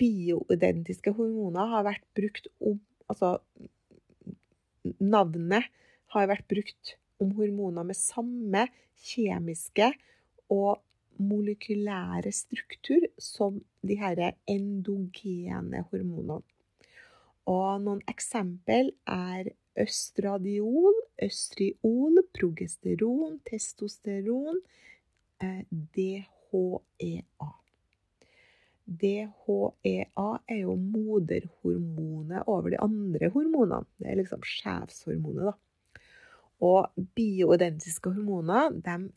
bioidentiske 0.00 1.12
hormoner 1.16 1.74
har 1.74 1.88
vært 1.88 2.06
brukt 2.16 2.50
om 2.60 2.80
Altså 3.08 3.38
navnet 5.00 5.64
har 6.12 6.26
vært 6.28 6.44
brukt 6.50 6.90
om 7.22 7.30
hormoner 7.38 7.86
med 7.88 7.96
samme 7.96 8.66
kjemiske 9.00 9.86
og 10.52 10.82
molekylære 11.18 12.32
struktur 12.32 13.06
som 13.18 13.60
de 13.86 13.96
her 13.98 14.20
endogene 14.46 15.84
hormonene. 15.90 16.42
Og 17.48 17.80
noen 17.80 18.02
eksempel 18.10 18.92
er 19.08 19.48
østradiol, 19.78 20.96
østriol, 21.22 22.20
progesteron, 22.36 23.38
testosteron, 23.48 24.60
eh, 25.40 25.62
DHEA. 25.70 27.48
DHEA 28.88 30.28
er 30.48 30.60
jo 30.60 30.74
moderhormonet 30.76 32.42
over 32.46 32.70
de 32.70 32.80
andre 32.80 33.30
hormonene. 33.32 33.86
Det 33.98 34.10
er 34.10 34.20
liksom 34.20 34.44
sjefshormonet, 34.44 35.50
da. 35.50 35.56
Og 36.64 36.88
bioidentiske 37.14 38.10
hormoner 38.10 38.72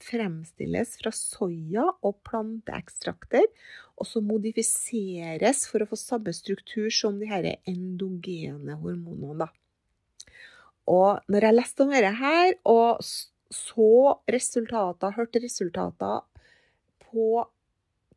fremstilles 0.06 0.94
fra 1.02 1.10
soya 1.16 1.88
og 2.06 2.20
planteekstrakter, 2.28 3.48
og 3.98 4.06
så 4.06 4.22
modifiseres 4.22 5.64
for 5.70 5.82
å 5.82 5.90
få 5.90 5.98
samme 5.98 6.34
struktur 6.38 6.92
som 6.94 7.18
de 7.18 7.30
her 7.32 7.48
endogene 7.66 8.78
hormonene. 8.82 9.48
Da. 9.48 9.50
Og 10.92 11.22
når 11.32 11.48
jeg 11.48 11.58
leste 11.58 11.86
om 11.86 11.94
dette 11.94 12.14
her, 12.20 12.54
og 12.70 13.02
så 13.02 13.92
resultater, 14.32 15.18
hørte 15.18 15.42
resultater 15.44 16.22
på 17.08 17.44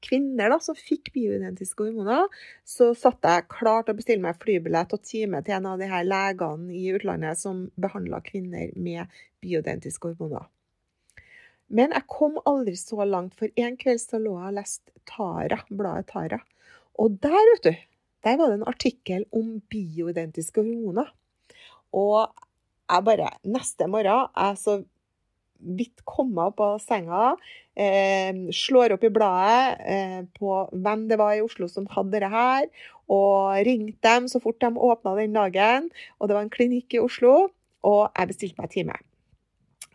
kvinner 0.05 0.53
da, 0.53 0.59
som 0.63 0.77
fikk 0.79 1.11
bioidentiske 1.15 1.87
hormoner, 1.87 2.29
så 2.69 2.91
satt 2.99 3.25
jeg 3.25 3.49
klar 3.53 3.85
til 3.85 3.95
å 3.95 3.99
bestille 3.99 4.25
meg 4.25 4.41
flybillett 4.43 4.93
og 4.97 5.05
time 5.07 5.41
til 5.45 5.57
en 5.59 5.71
av 5.73 5.81
de 5.81 5.89
her 5.91 6.05
legene 6.07 6.75
i 6.77 6.85
utlandet 6.95 7.41
som 7.41 7.67
behandla 7.81 8.21
kvinner 8.27 8.75
med 8.77 9.11
bioidentiske 9.45 10.13
hormoner. 10.13 10.47
Men 11.75 11.95
jeg 11.97 12.07
kom 12.13 12.37
aldri 12.47 12.77
så 12.79 13.07
langt, 13.09 13.35
for 13.39 13.51
en 13.57 13.77
kveld 13.81 14.03
så 14.03 14.21
lå 14.21 14.37
jeg 14.37 14.53
og 14.53 14.59
leste 14.59 14.95
Tara, 15.09 15.59
bladet 15.69 16.09
Tara. 16.13 16.41
Og 17.01 17.17
der, 17.25 17.41
vet 17.51 17.67
du, 17.67 17.85
der 18.25 18.39
var 18.41 18.51
det 18.51 18.61
en 18.61 18.69
artikkel 18.71 19.25
om 19.35 19.57
bioidentiske 19.73 20.63
hormoner. 20.63 21.11
Og 21.95 22.29
jeg 22.85 23.07
bare 23.07 23.31
Neste 23.49 23.89
morgen 23.89 24.29
jeg 24.37 24.61
så 24.61 24.79
vidt 25.65 26.05
komme 26.09 26.49
opp 26.51 26.61
av 26.65 26.79
senga, 26.83 27.35
eh, 27.77 28.33
slår 28.55 28.97
opp 28.97 29.07
i 29.07 29.13
bladet 29.15 29.81
eh, 29.81 30.21
på 30.39 30.59
hvem 30.73 31.09
det 31.11 31.19
var 31.21 31.37
i 31.37 31.43
Oslo 31.45 31.69
som 31.71 31.89
hadde 31.93 32.21
det 32.23 32.31
her, 32.33 32.69
og 33.13 33.65
ringte 33.67 34.01
dem 34.05 34.29
så 34.29 34.41
fort 34.41 34.61
de 34.61 34.73
åpna 34.73 35.17
den 35.19 35.35
dagen. 35.37 35.91
Og 36.19 36.29
det 36.29 36.37
var 36.39 36.47
en 36.47 36.55
klinikk 36.55 36.97
i 36.97 37.03
Oslo, 37.03 37.51
og 37.85 38.03
jeg 38.17 38.31
bestilte 38.31 38.63
meg 38.63 38.73
time. 38.73 39.01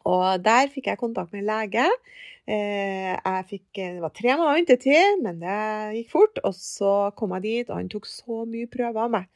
Og 0.09 0.41
der 0.43 0.69
fikk 0.71 0.89
jeg 0.89 1.01
kontakt 1.01 1.33
med 1.33 1.43
en 1.43 1.49
lege. 1.49 1.85
Eh, 2.49 3.41
fikk, 3.49 3.67
det 3.77 4.01
var 4.01 4.13
tre 4.15 4.35
måneder 4.35 4.57
ventetid, 4.57 5.19
men 5.25 5.41
det 5.43 5.59
gikk 5.99 6.13
fort. 6.13 6.39
Og 6.45 6.55
så 6.57 6.93
kom 7.17 7.35
jeg 7.37 7.45
dit, 7.45 7.69
og 7.69 7.77
han 7.77 7.91
tok 7.91 8.09
så 8.09 8.45
mye 8.49 8.69
prøver 8.71 9.05
av 9.05 9.13
meg. 9.19 9.29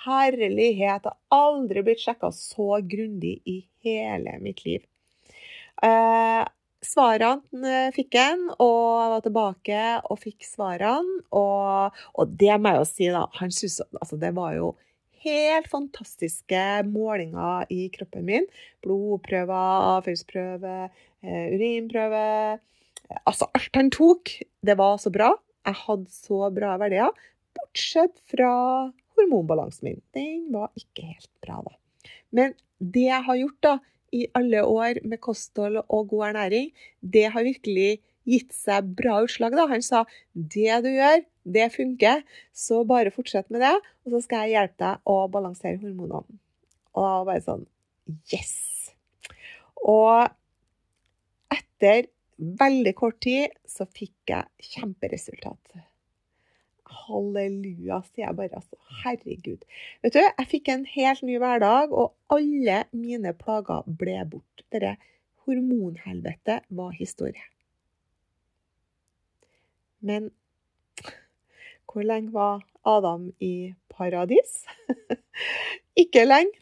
Herlighet, 0.00 1.04
jeg 1.04 1.12
har 1.12 1.16
aldri 1.36 1.84
blitt 1.84 2.00
sjekka 2.00 2.30
så 2.32 2.80
grundig 2.88 3.34
i 3.44 3.60
hele 3.84 4.38
mitt 4.40 4.64
liv. 4.64 4.84
Eh, 5.84 6.44
svarene 6.84 7.72
eh, 7.86 7.90
fikk 7.94 8.16
en, 8.20 8.46
og 8.56 9.14
var 9.14 9.24
tilbake 9.24 9.80
og 10.10 10.20
fikk 10.20 10.46
svarene. 10.48 11.24
Og, 11.36 11.98
og 12.14 12.38
det 12.40 12.56
må 12.60 12.74
jeg 12.74 12.80
jo 12.80 12.88
si, 12.90 13.10
da. 13.14 13.24
Han 13.40 13.54
synes, 13.54 13.80
altså, 14.00 14.20
det 14.20 14.32
var 14.36 14.56
jo 14.58 14.74
helt 15.24 15.68
fantastiske 15.68 16.64
målinger 16.88 17.68
i 17.72 17.88
kroppen 17.92 18.26
min. 18.28 18.48
Blodprøver, 18.84 19.96
avføringsprøve, 19.96 20.76
eh, 21.24 21.46
urinprøve. 21.56 22.24
Altså, 23.24 23.50
alt 23.56 23.76
han 23.76 23.90
tok, 23.92 24.32
det 24.64 24.78
var 24.80 24.96
så 25.02 25.12
bra. 25.12 25.34
Jeg 25.66 25.76
hadde 25.82 26.14
så 26.14 26.48
bra 26.54 26.76
verdier. 26.80 27.12
Bortsett 27.56 28.16
fra 28.30 28.52
hormonbalansen 29.18 29.90
min. 29.90 30.02
Den 30.16 30.48
var 30.54 30.70
ikke 30.78 31.04
helt 31.04 31.32
bra, 31.44 31.60
da. 31.66 31.76
Men 32.32 32.54
det 32.78 33.08
jeg 33.08 33.26
har 33.26 33.40
gjort 33.42 33.64
da, 33.66 33.72
i 34.12 34.26
alle 34.36 34.62
år 34.66 35.02
med 35.06 35.20
kosthold 35.22 35.80
og 35.82 36.08
god 36.10 36.30
ernæring, 36.30 36.70
det 37.00 37.28
har 37.34 37.46
virkelig 37.46 38.00
gitt 38.28 38.54
seg 38.54 38.92
bra 38.98 39.20
utslag. 39.24 39.54
Da. 39.56 39.66
Han 39.70 39.84
sa 39.84 40.04
det 40.34 40.80
du 40.84 40.90
gjør, 40.92 41.24
det 41.50 41.68
funker, 41.74 42.24
så 42.52 42.82
bare 42.88 43.12
fortsett 43.14 43.50
med 43.50 43.64
det, 43.64 43.74
og 44.04 44.14
så 44.14 44.22
skal 44.26 44.46
jeg 44.46 44.58
hjelpe 44.58 44.82
deg 44.84 45.12
å 45.14 45.18
balansere 45.32 45.80
hormonene. 45.82 46.40
Og 46.94 47.04
da 47.04 47.12
var 47.20 47.28
bare 47.32 47.44
sånn 47.46 47.68
Yes! 48.32 48.56
Og 49.80 50.26
etter 51.54 52.10
veldig 52.60 52.92
kort 52.98 53.20
tid 53.22 53.54
så 53.68 53.86
fikk 53.86 54.32
jeg 54.32 54.72
kjemperesultat. 54.74 55.60
Halleluja, 56.90 58.00
sier 58.08 58.26
jeg 58.26 58.36
bare. 58.38 58.60
altså. 58.60 58.76
Herregud. 59.02 59.64
Vet 60.02 60.16
du, 60.16 60.20
jeg 60.24 60.48
fikk 60.50 60.70
en 60.72 60.84
helt 60.88 61.22
ny 61.26 61.38
hverdag, 61.42 61.94
og 61.94 62.14
alle 62.34 62.84
mine 62.96 63.34
plager 63.38 63.86
ble 64.00 64.18
bort. 64.30 64.64
Dette 64.70 64.96
hormonhelvetet 65.46 66.68
var 66.68 66.92
historie. 66.98 67.46
Men 70.00 70.30
hvor 71.90 72.06
lenge 72.06 72.32
var 72.32 72.62
Adam 72.86 73.30
i 73.42 73.74
paradis? 73.92 74.62
ikke 76.02 76.24
lenge. 76.24 76.54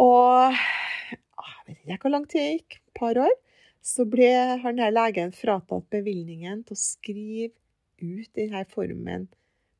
Og 0.00 0.56
jeg 1.68 1.76
vet 1.84 1.94
ikke 1.94 2.02
hvor 2.06 2.14
lang 2.16 2.26
tid 2.28 2.40
det 2.40 2.52
gikk, 2.56 2.80
et 2.80 3.00
par 3.00 3.20
år, 3.20 3.34
så 3.84 4.04
ble 4.08 4.30
han 4.64 4.80
her 4.80 4.92
legen 4.92 5.32
fratatt 5.32 5.86
bevilgningen 5.92 6.64
til 6.66 6.76
å 6.76 6.80
skrive 6.80 7.59
ut 8.02 8.34
denne 8.36 8.64
formen 8.72 9.28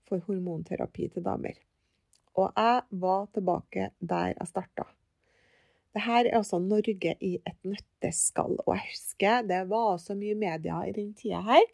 for 0.08 0.22
hormonterapi 0.26 1.10
til 1.14 1.24
damer. 1.26 1.58
Og 2.38 2.52
jeg 2.54 2.82
var 3.02 3.28
tilbake 3.34 3.90
der 4.00 4.34
jeg 4.34 4.48
starta. 4.48 4.86
Dette 5.90 6.06
er 6.14 6.36
altså 6.38 6.60
Norge 6.62 7.16
i 7.18 7.32
et 7.42 7.56
nøtteskall. 7.66 8.54
Og 8.66 8.76
jeg 8.76 8.92
husker 8.92 9.46
det 9.48 9.64
var 9.70 9.98
så 9.98 10.14
mye 10.18 10.36
media 10.38 10.84
i 10.86 10.94
den 10.94 11.12
tida 11.18 11.42
her. 11.46 11.66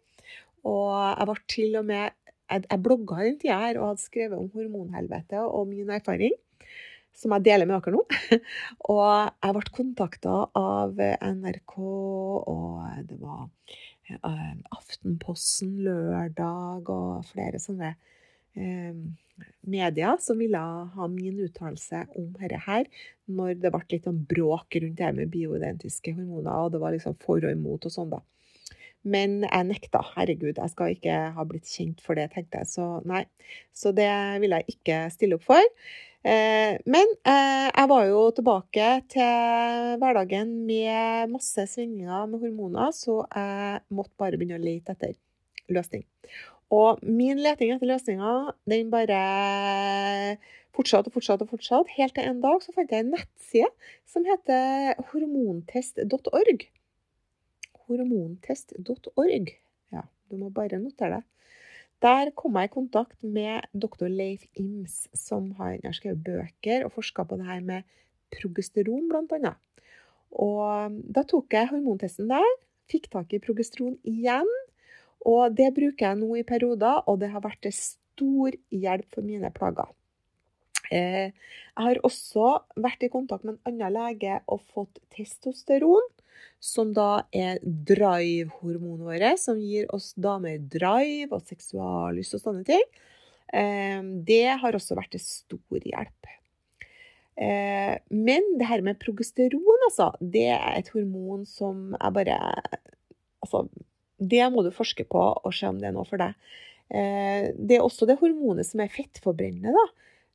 Og 0.65 0.89
jeg 0.89 1.27
var 1.29 1.43
til 1.47 1.77
og 1.81 1.85
med 1.85 2.09
Jeg, 2.47 2.63
jeg 2.71 2.79
blogga 2.79 3.17
i 3.19 3.25
den 3.27 3.39
tida 3.41 3.57
her 3.59 3.77
og 3.77 3.89
hadde 3.89 4.01
skrevet 4.05 4.39
om 4.39 4.45
hormonhelvete 4.53 5.41
og 5.43 5.67
min 5.67 5.89
erfaring. 5.91 6.31
Som 7.11 7.33
jeg 7.35 7.43
deler 7.43 7.67
med 7.67 7.81
dere 7.83 7.97
nå. 7.97 8.03
og 8.93 9.09
jeg 9.43 9.55
ble 9.57 9.73
kontakta 9.75 10.35
av 10.55 10.95
NRK, 10.95 11.75
og 11.77 13.03
det 13.09 13.17
var 13.19 13.49
Aftenposten 14.23 15.77
lørdag 15.85 16.89
og 16.93 17.25
flere 17.31 17.59
sånne 17.61 17.95
medier 18.57 19.27
media 19.67 20.15
som 20.21 20.39
ville 20.39 20.57
ha 20.57 21.07
min 21.11 21.39
uttalelse 21.45 22.05
om 22.17 22.31
dette 22.39 22.59
her, 22.65 22.87
når 23.29 23.59
det 23.61 23.71
ble 23.73 23.83
litt 23.91 24.07
sånn 24.07 24.23
bråk 24.29 24.79
rundt 24.81 24.97
det 24.97 25.11
med 25.19 25.31
bioidentiske 25.33 26.15
hormoner, 26.15 26.55
og 26.55 26.73
det 26.73 26.81
var 26.81 26.95
liksom 26.95 27.17
for 27.21 27.43
og 27.43 27.53
imot 27.53 27.87
og 27.87 27.93
sånn, 27.93 28.11
da. 28.15 28.23
Men 29.07 29.39
jeg 29.45 29.67
nekta. 29.69 30.01
Herregud, 30.15 30.57
jeg 30.57 30.73
skal 30.73 30.95
ikke 30.95 31.17
ha 31.35 31.45
blitt 31.47 31.69
kjent 31.69 32.01
for 32.03 32.19
det, 32.19 32.25
tenkte 32.33 32.63
jeg. 32.63 32.71
Så 32.73 32.87
nei. 33.07 33.21
Så 33.71 33.93
det 33.95 34.09
ville 34.41 34.59
jeg 34.59 34.75
ikke 34.75 34.97
stille 35.13 35.37
opp 35.37 35.45
for. 35.47 35.63
Eh, 36.27 36.75
men 36.89 37.11
eh, 37.23 37.69
jeg 37.69 37.87
var 37.87 38.03
jo 38.09 38.21
tilbake 38.35 38.87
til 39.13 39.93
hverdagen 40.01 40.49
med 40.67 41.31
masse 41.31 41.63
svingninger 41.71 42.25
med 42.27 42.41
hormoner, 42.41 42.91
så 42.91 43.21
jeg 43.31 43.79
måtte 43.95 44.17
bare 44.19 44.39
begynne 44.39 44.59
å 44.59 44.63
lete 44.63 44.95
etter 44.97 45.15
løsning. 45.71 46.03
Og 46.73 46.99
min 47.07 47.39
leting 47.39 47.71
etter 47.71 47.87
løsninger, 47.87 48.51
den 48.67 48.89
bare 48.91 49.21
fortsatte 50.75 51.07
og 51.07 51.15
fortsatte 51.15 51.47
og 51.47 51.53
fortsatte. 51.53 51.95
Helt 51.95 52.17
til 52.17 52.27
en 52.27 52.43
dag 52.43 52.59
så 52.65 52.75
fant 52.75 52.91
jeg 52.91 53.05
en 53.05 53.13
nettside 53.15 53.71
som 54.09 54.27
heter 54.27 54.99
hormontest.org. 55.13 56.67
Hormontest.org. 57.87 59.55
Ja, 59.95 60.03
du 60.27 60.41
må 60.43 60.51
bare 60.51 60.81
notere 60.83 61.21
det. 61.21 61.36
Der 62.03 62.29
kom 62.37 62.57
jeg 62.59 62.69
i 62.69 62.73
kontakt 62.73 63.17
med 63.23 63.65
doktor 63.73 64.09
Leif 64.11 64.43
Ims, 64.53 65.07
som 65.17 65.49
har 65.57 65.79
skrevet 65.97 66.21
bøker 66.23 66.85
og 66.85 66.93
forska 66.93 67.25
på 67.25 67.39
det 67.39 67.47
her 67.47 67.63
med 67.65 67.87
progesteron, 68.35 69.09
annet. 69.15 69.57
Og 70.29 70.99
da 71.15 71.23
tok 71.25 71.53
jeg 71.53 71.71
hormontesten 71.71 72.29
der, 72.29 72.45
fikk 72.91 73.09
tak 73.09 73.33
i 73.33 73.41
progesteron 73.41 73.97
igjen, 74.05 74.49
og 75.25 75.55
det 75.57 75.71
bruker 75.73 76.11
jeg 76.11 76.19
nå 76.19 76.35
i 76.37 76.45
perioder, 76.45 77.01
og 77.09 77.19
det 77.23 77.31
har 77.33 77.41
vært 77.41 77.63
til 77.65 77.73
stor 77.73 78.53
hjelp 78.69 79.09
for 79.15 79.25
mine 79.25 79.49
plager. 79.55 79.89
Eh, 80.91 81.33
jeg 81.33 81.85
har 81.85 81.99
også 82.07 82.53
vært 82.79 83.03
i 83.05 83.11
kontakt 83.11 83.45
med 83.45 83.57
en 83.57 83.73
annen 83.73 83.95
lege 83.97 84.39
og 84.47 84.63
fått 84.73 85.01
testosteron, 85.13 86.05
som 86.63 86.93
da 86.95 87.27
er 87.35 87.59
drive-hormonet 87.63 89.05
vårt, 89.07 89.41
som 89.41 89.59
gir 89.61 89.89
oss 89.93 90.13
damer 90.17 90.57
drive 90.61 91.33
og 91.35 91.45
seksuallyst 91.49 92.37
og 92.37 92.43
sånne 92.43 92.65
ting. 92.67 92.85
Eh, 93.53 94.01
det 94.27 94.57
har 94.61 94.77
også 94.77 94.97
vært 94.97 95.15
til 95.15 95.23
stor 95.23 95.89
hjelp. 95.91 96.33
Eh, 97.37 97.95
men 98.09 98.47
det 98.57 98.69
her 98.69 98.81
med 98.85 98.99
progesteron, 99.01 99.85
altså, 99.89 100.11
det 100.21 100.49
er 100.55 100.79
et 100.79 100.89
hormon 100.95 101.45
som 101.45 101.91
jeg 101.97 102.15
bare 102.15 102.39
Altså, 103.37 103.67
det 104.17 104.41
må 104.51 104.63
du 104.65 104.71
forske 104.73 105.05
på 105.07 105.21
og 105.21 105.53
se 105.53 105.67
om 105.69 105.77
det 105.77 105.87
er 105.87 105.93
noe 105.95 106.07
for 106.09 106.19
deg. 106.19 106.33
Det 106.89 107.75
er 107.77 107.83
også 107.85 108.07
det 108.09 108.17
hormonet 108.17 108.65
som 108.65 108.81
er 108.81 108.89
fettforbrennende. 108.91 109.71
da. 109.71 109.83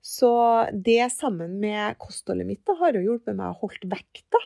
Så 0.03 0.33
det 0.75 1.13
sammen 1.15 1.61
med 1.63 1.99
kostholdet 2.03 2.49
mitt 2.49 2.65
da, 2.67 2.75
har 2.81 2.97
jo 2.99 3.05
hjulpet 3.05 3.37
meg 3.39 3.53
å 3.53 3.61
holde 3.63 3.91
vekta. 3.93 4.41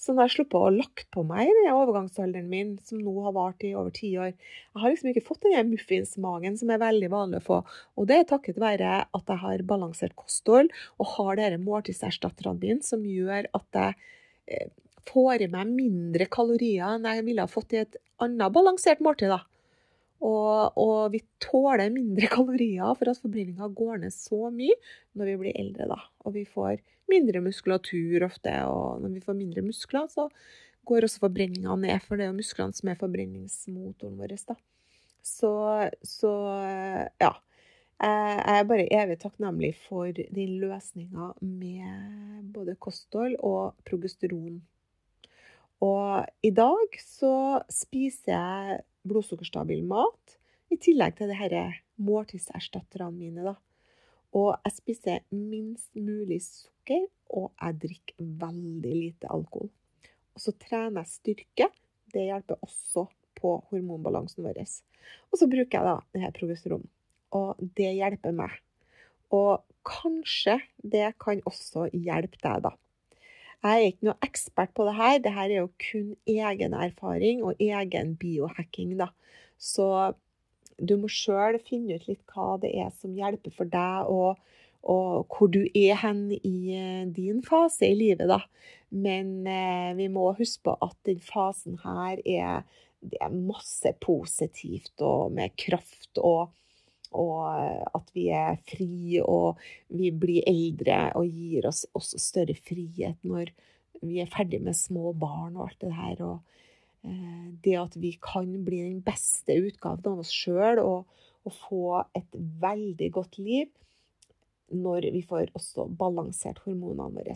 Så 0.00 0.14
nå 0.14 0.22
har 0.22 0.30
jeg 0.30 0.38
sluppet 0.38 0.56
å 0.58 0.70
lagt 0.72 1.04
på 1.14 1.22
meg 1.28 1.50
den 1.60 1.68
overgangsalderen 1.76 2.48
min, 2.50 2.72
som 2.82 2.98
nå 2.98 3.12
har 3.26 3.34
vart 3.36 3.62
i 3.62 3.74
over 3.76 3.92
ti 3.94 4.14
år. 4.18 4.32
Jeg 4.32 4.80
har 4.82 4.90
liksom 4.90 5.10
ikke 5.12 5.24
fått 5.26 5.44
den 5.44 5.70
muffinsmagen 5.70 6.56
som 6.58 6.72
er 6.72 6.80
veldig 6.82 7.10
vanlig 7.12 7.42
å 7.42 7.46
få. 7.46 7.58
Og 8.00 8.08
det 8.08 8.18
er 8.18 8.30
takket 8.32 8.58
være 8.62 8.96
at 9.04 9.34
jeg 9.34 9.42
har 9.44 9.66
balansert 9.68 10.16
kosthold 10.18 10.72
og 10.96 11.12
har 11.18 11.38
disse 11.38 11.60
måltidserstatterne 11.68 12.56
mine, 12.58 12.82
som 12.82 13.04
gjør 13.06 13.52
at 13.52 13.78
jeg 13.78 14.00
eh, 14.48 14.72
får 15.12 15.44
i 15.44 15.52
meg 15.52 15.70
mindre 15.76 16.26
kalorier 16.32 16.96
enn 16.96 17.06
jeg 17.10 17.28
ville 17.28 17.44
ha 17.44 17.50
fått 17.50 17.76
i 17.76 17.84
et 17.84 18.00
annet 18.22 18.54
balansert 18.54 19.04
måltid. 19.04 19.30
da. 19.36 19.44
Og, 20.22 20.78
og, 20.78 21.12
vi 21.14 21.22
tåler 21.42 21.90
mindre 21.90 22.28
kalorier 22.36 22.94
for 22.98 23.10
at 23.10 23.20
forbrenninga 23.22 23.68
går 23.74 24.02
ned 24.04 24.14
så 24.14 24.50
mye 24.54 24.76
når 25.18 25.32
vi 25.32 25.38
blir 25.44 25.60
eldre. 25.60 25.88
da. 25.90 26.00
Og 26.26 26.36
vi 26.36 26.44
får 26.48 26.82
mindre 27.10 27.42
muskulatur 27.44 28.26
ofte, 28.28 28.54
og 28.70 29.02
når 29.02 29.16
vi 29.16 29.24
får 29.24 29.38
mindre 29.38 29.64
muskler, 29.66 30.06
så 30.08 30.28
går 30.88 31.06
også 31.06 31.22
forbrenninga 31.22 31.74
ned, 31.78 32.04
for 32.06 32.18
det 32.18 32.26
er 32.26 32.32
jo 32.32 32.38
musklene 32.38 32.74
som 32.74 32.90
er 32.90 33.00
forbrenningsmotoren 33.00 34.18
vår. 34.18 34.36
da. 34.48 34.58
Så, 35.22 35.52
så 36.02 36.34
ja. 37.22 37.34
Jeg 38.02 38.58
er 38.58 38.64
bare 38.66 38.88
evig 38.90 39.14
takknemlig 39.22 39.76
for 39.84 40.10
den 40.10 40.56
løsninga 40.58 41.28
med 41.38 42.48
både 42.50 42.74
kosthold 42.82 43.36
og 43.46 43.76
progesteron 43.86 44.56
og 45.82 46.26
i 46.46 46.52
dag 46.54 46.98
så 47.02 47.34
spiser 47.72 48.32
jeg 48.32 48.80
blodsukkerstabil 49.08 49.84
mat, 49.88 50.38
i 50.72 50.78
tillegg 50.80 51.18
til 51.18 51.32
disse 51.32 51.64
måltidserstatterne 52.02 53.12
mine. 53.12 53.44
da. 53.44 53.54
Og 54.32 54.56
jeg 54.64 54.72
spiser 54.72 55.18
minst 55.30 55.92
mulig 55.94 56.40
sukker, 56.42 57.04
og 57.28 57.52
jeg 57.60 57.80
drikker 57.84 58.30
veldig 58.40 58.94
lite 58.96 59.28
alkohol. 59.28 59.68
Og 60.32 60.40
så 60.40 60.54
trener 60.56 61.02
jeg 61.02 61.12
styrke. 61.12 61.68
Det 62.12 62.24
hjelper 62.28 62.60
også 62.64 63.06
på 63.36 63.58
hormonbalansen 63.70 64.44
vår. 64.44 64.62
Og 65.30 65.38
så 65.38 65.48
bruker 65.50 65.78
jeg 65.78 65.88
da 65.88 65.96
denne 66.14 66.32
progesteron. 66.36 66.86
Og 67.36 67.60
det 67.76 67.92
hjelper 67.96 68.32
meg. 68.36 68.56
Og 69.32 69.64
kanskje 69.84 70.58
det 70.76 71.12
kan 71.20 71.40
også 71.48 71.88
hjelpe 71.92 72.40
deg, 72.40 72.64
da. 72.68 72.72
Jeg 73.62 73.78
er 73.78 73.92
ikke 73.92 74.08
noe 74.08 74.26
ekspert 74.26 74.72
på 74.74 74.86
det 74.88 74.96
her. 74.98 75.18
Det 75.22 75.32
her 75.36 75.48
er 75.48 75.60
jo 75.60 75.70
kun 75.78 76.08
egen 76.26 76.74
erfaring 76.74 77.44
og 77.46 77.60
egen 77.62 78.16
biohacking, 78.18 78.96
da. 78.98 79.12
Så 79.54 79.86
du 80.82 80.96
må 80.98 81.10
sjøl 81.12 81.60
finne 81.62 81.98
ut 81.98 82.08
litt 82.08 82.22
hva 82.32 82.56
det 82.62 82.72
er 82.82 82.90
som 82.98 83.14
hjelper 83.14 83.54
for 83.54 83.70
deg, 83.70 84.10
og, 84.10 84.40
og 84.82 85.30
hvor 85.30 85.52
du 85.52 85.60
er 85.78 86.00
hen 86.02 86.24
i 86.34 86.56
eh, 86.74 87.04
din 87.14 87.42
fase 87.46 87.86
i 87.86 87.98
livet, 87.98 88.26
da. 88.30 88.40
Men 88.90 89.46
eh, 89.46 89.92
vi 89.98 90.08
må 90.10 90.32
huske 90.38 90.66
på 90.66 90.76
at 90.82 90.98
den 91.06 91.22
fasen 91.22 91.78
her 91.84 92.18
er, 92.26 92.66
er 93.14 93.36
masse 93.36 93.94
positivt 94.02 95.06
og 95.06 95.32
med 95.38 95.54
kraft 95.60 96.18
og 96.18 96.50
og 97.18 97.48
eh, 97.52 97.82
at 97.96 98.12
vi 98.16 98.28
er 98.34 98.58
fri, 98.68 99.20
og 99.22 99.60
vi 99.92 100.10
blir 100.14 100.46
eldre 100.48 101.10
og 101.18 101.28
gir 101.28 101.68
oss 101.68 101.84
også 101.96 102.20
større 102.22 102.56
frihet 102.56 103.20
når 103.26 103.52
vi 104.02 104.20
er 104.22 104.30
ferdig 104.30 104.62
med 104.62 104.76
små 104.76 105.12
barn 105.14 105.56
og 105.56 105.68
alt 105.68 105.84
det 105.84 105.92
her. 105.96 106.22
Og 106.26 107.08
eh, 107.08 107.50
det 107.64 107.76
at 107.80 107.98
vi 108.00 108.14
kan 108.22 108.50
bli 108.64 108.82
den 108.86 109.02
beste 109.04 109.56
utgaven 109.60 110.08
av 110.14 110.24
oss 110.24 110.32
sjøl 110.34 110.82
og, 110.82 111.06
og, 111.44 111.54
få 111.68 112.02
et 112.18 112.42
veldig 112.62 113.12
godt 113.14 113.38
liv 113.42 113.70
når 114.72 115.10
vi 115.12 115.20
får 115.28 115.50
også 115.58 115.84
balansert 116.00 116.62
hormonene 116.64 117.12
våre. 117.12 117.34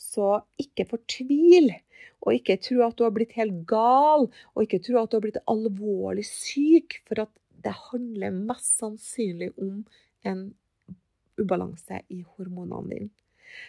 Så 0.00 0.38
ikke 0.62 0.86
fortvil, 0.88 1.68
og 2.24 2.36
ikke 2.38 2.56
tro 2.62 2.80
at 2.86 2.96
du 2.96 3.04
har 3.04 3.12
blitt 3.12 3.34
helt 3.36 3.66
gal, 3.68 4.30
og 4.54 4.64
ikke 4.64 4.80
tro 4.86 4.96
at 5.02 5.12
du 5.12 5.18
har 5.18 5.24
blitt 5.26 5.42
alvorlig 5.50 6.24
syk. 6.24 7.02
For 7.04 7.26
at 7.26 7.32
det 7.64 7.74
handler 7.90 8.34
mest 8.34 8.78
sannsynlig 8.80 9.50
om 9.60 9.84
en 10.26 10.44
ubalanse 11.40 12.02
i 12.12 12.22
hormonene 12.36 12.90
dine. 12.90 13.10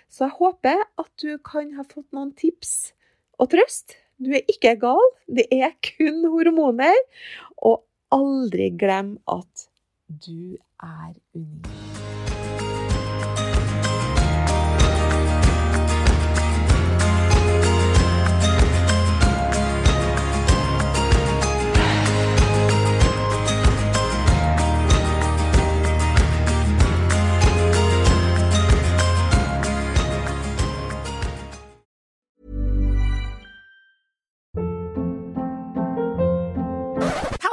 Så 0.10 0.28
jeg 0.28 0.38
håper 0.38 0.84
at 1.02 1.12
du 1.22 1.38
kan 1.46 1.74
ha 1.78 1.86
fått 1.88 2.12
noen 2.14 2.34
tips 2.38 2.94
og 3.42 3.50
trøst. 3.54 3.98
Du 4.22 4.30
er 4.38 4.46
ikke 4.52 4.76
gal, 4.84 5.08
det 5.26 5.48
er 5.56 5.74
kun 5.82 6.22
hormoner. 6.30 6.98
Og 7.58 7.82
aldri 8.14 8.70
glem 8.78 9.16
at 9.32 9.70
du 10.08 10.58
er 10.84 11.16
unik. 11.34 11.91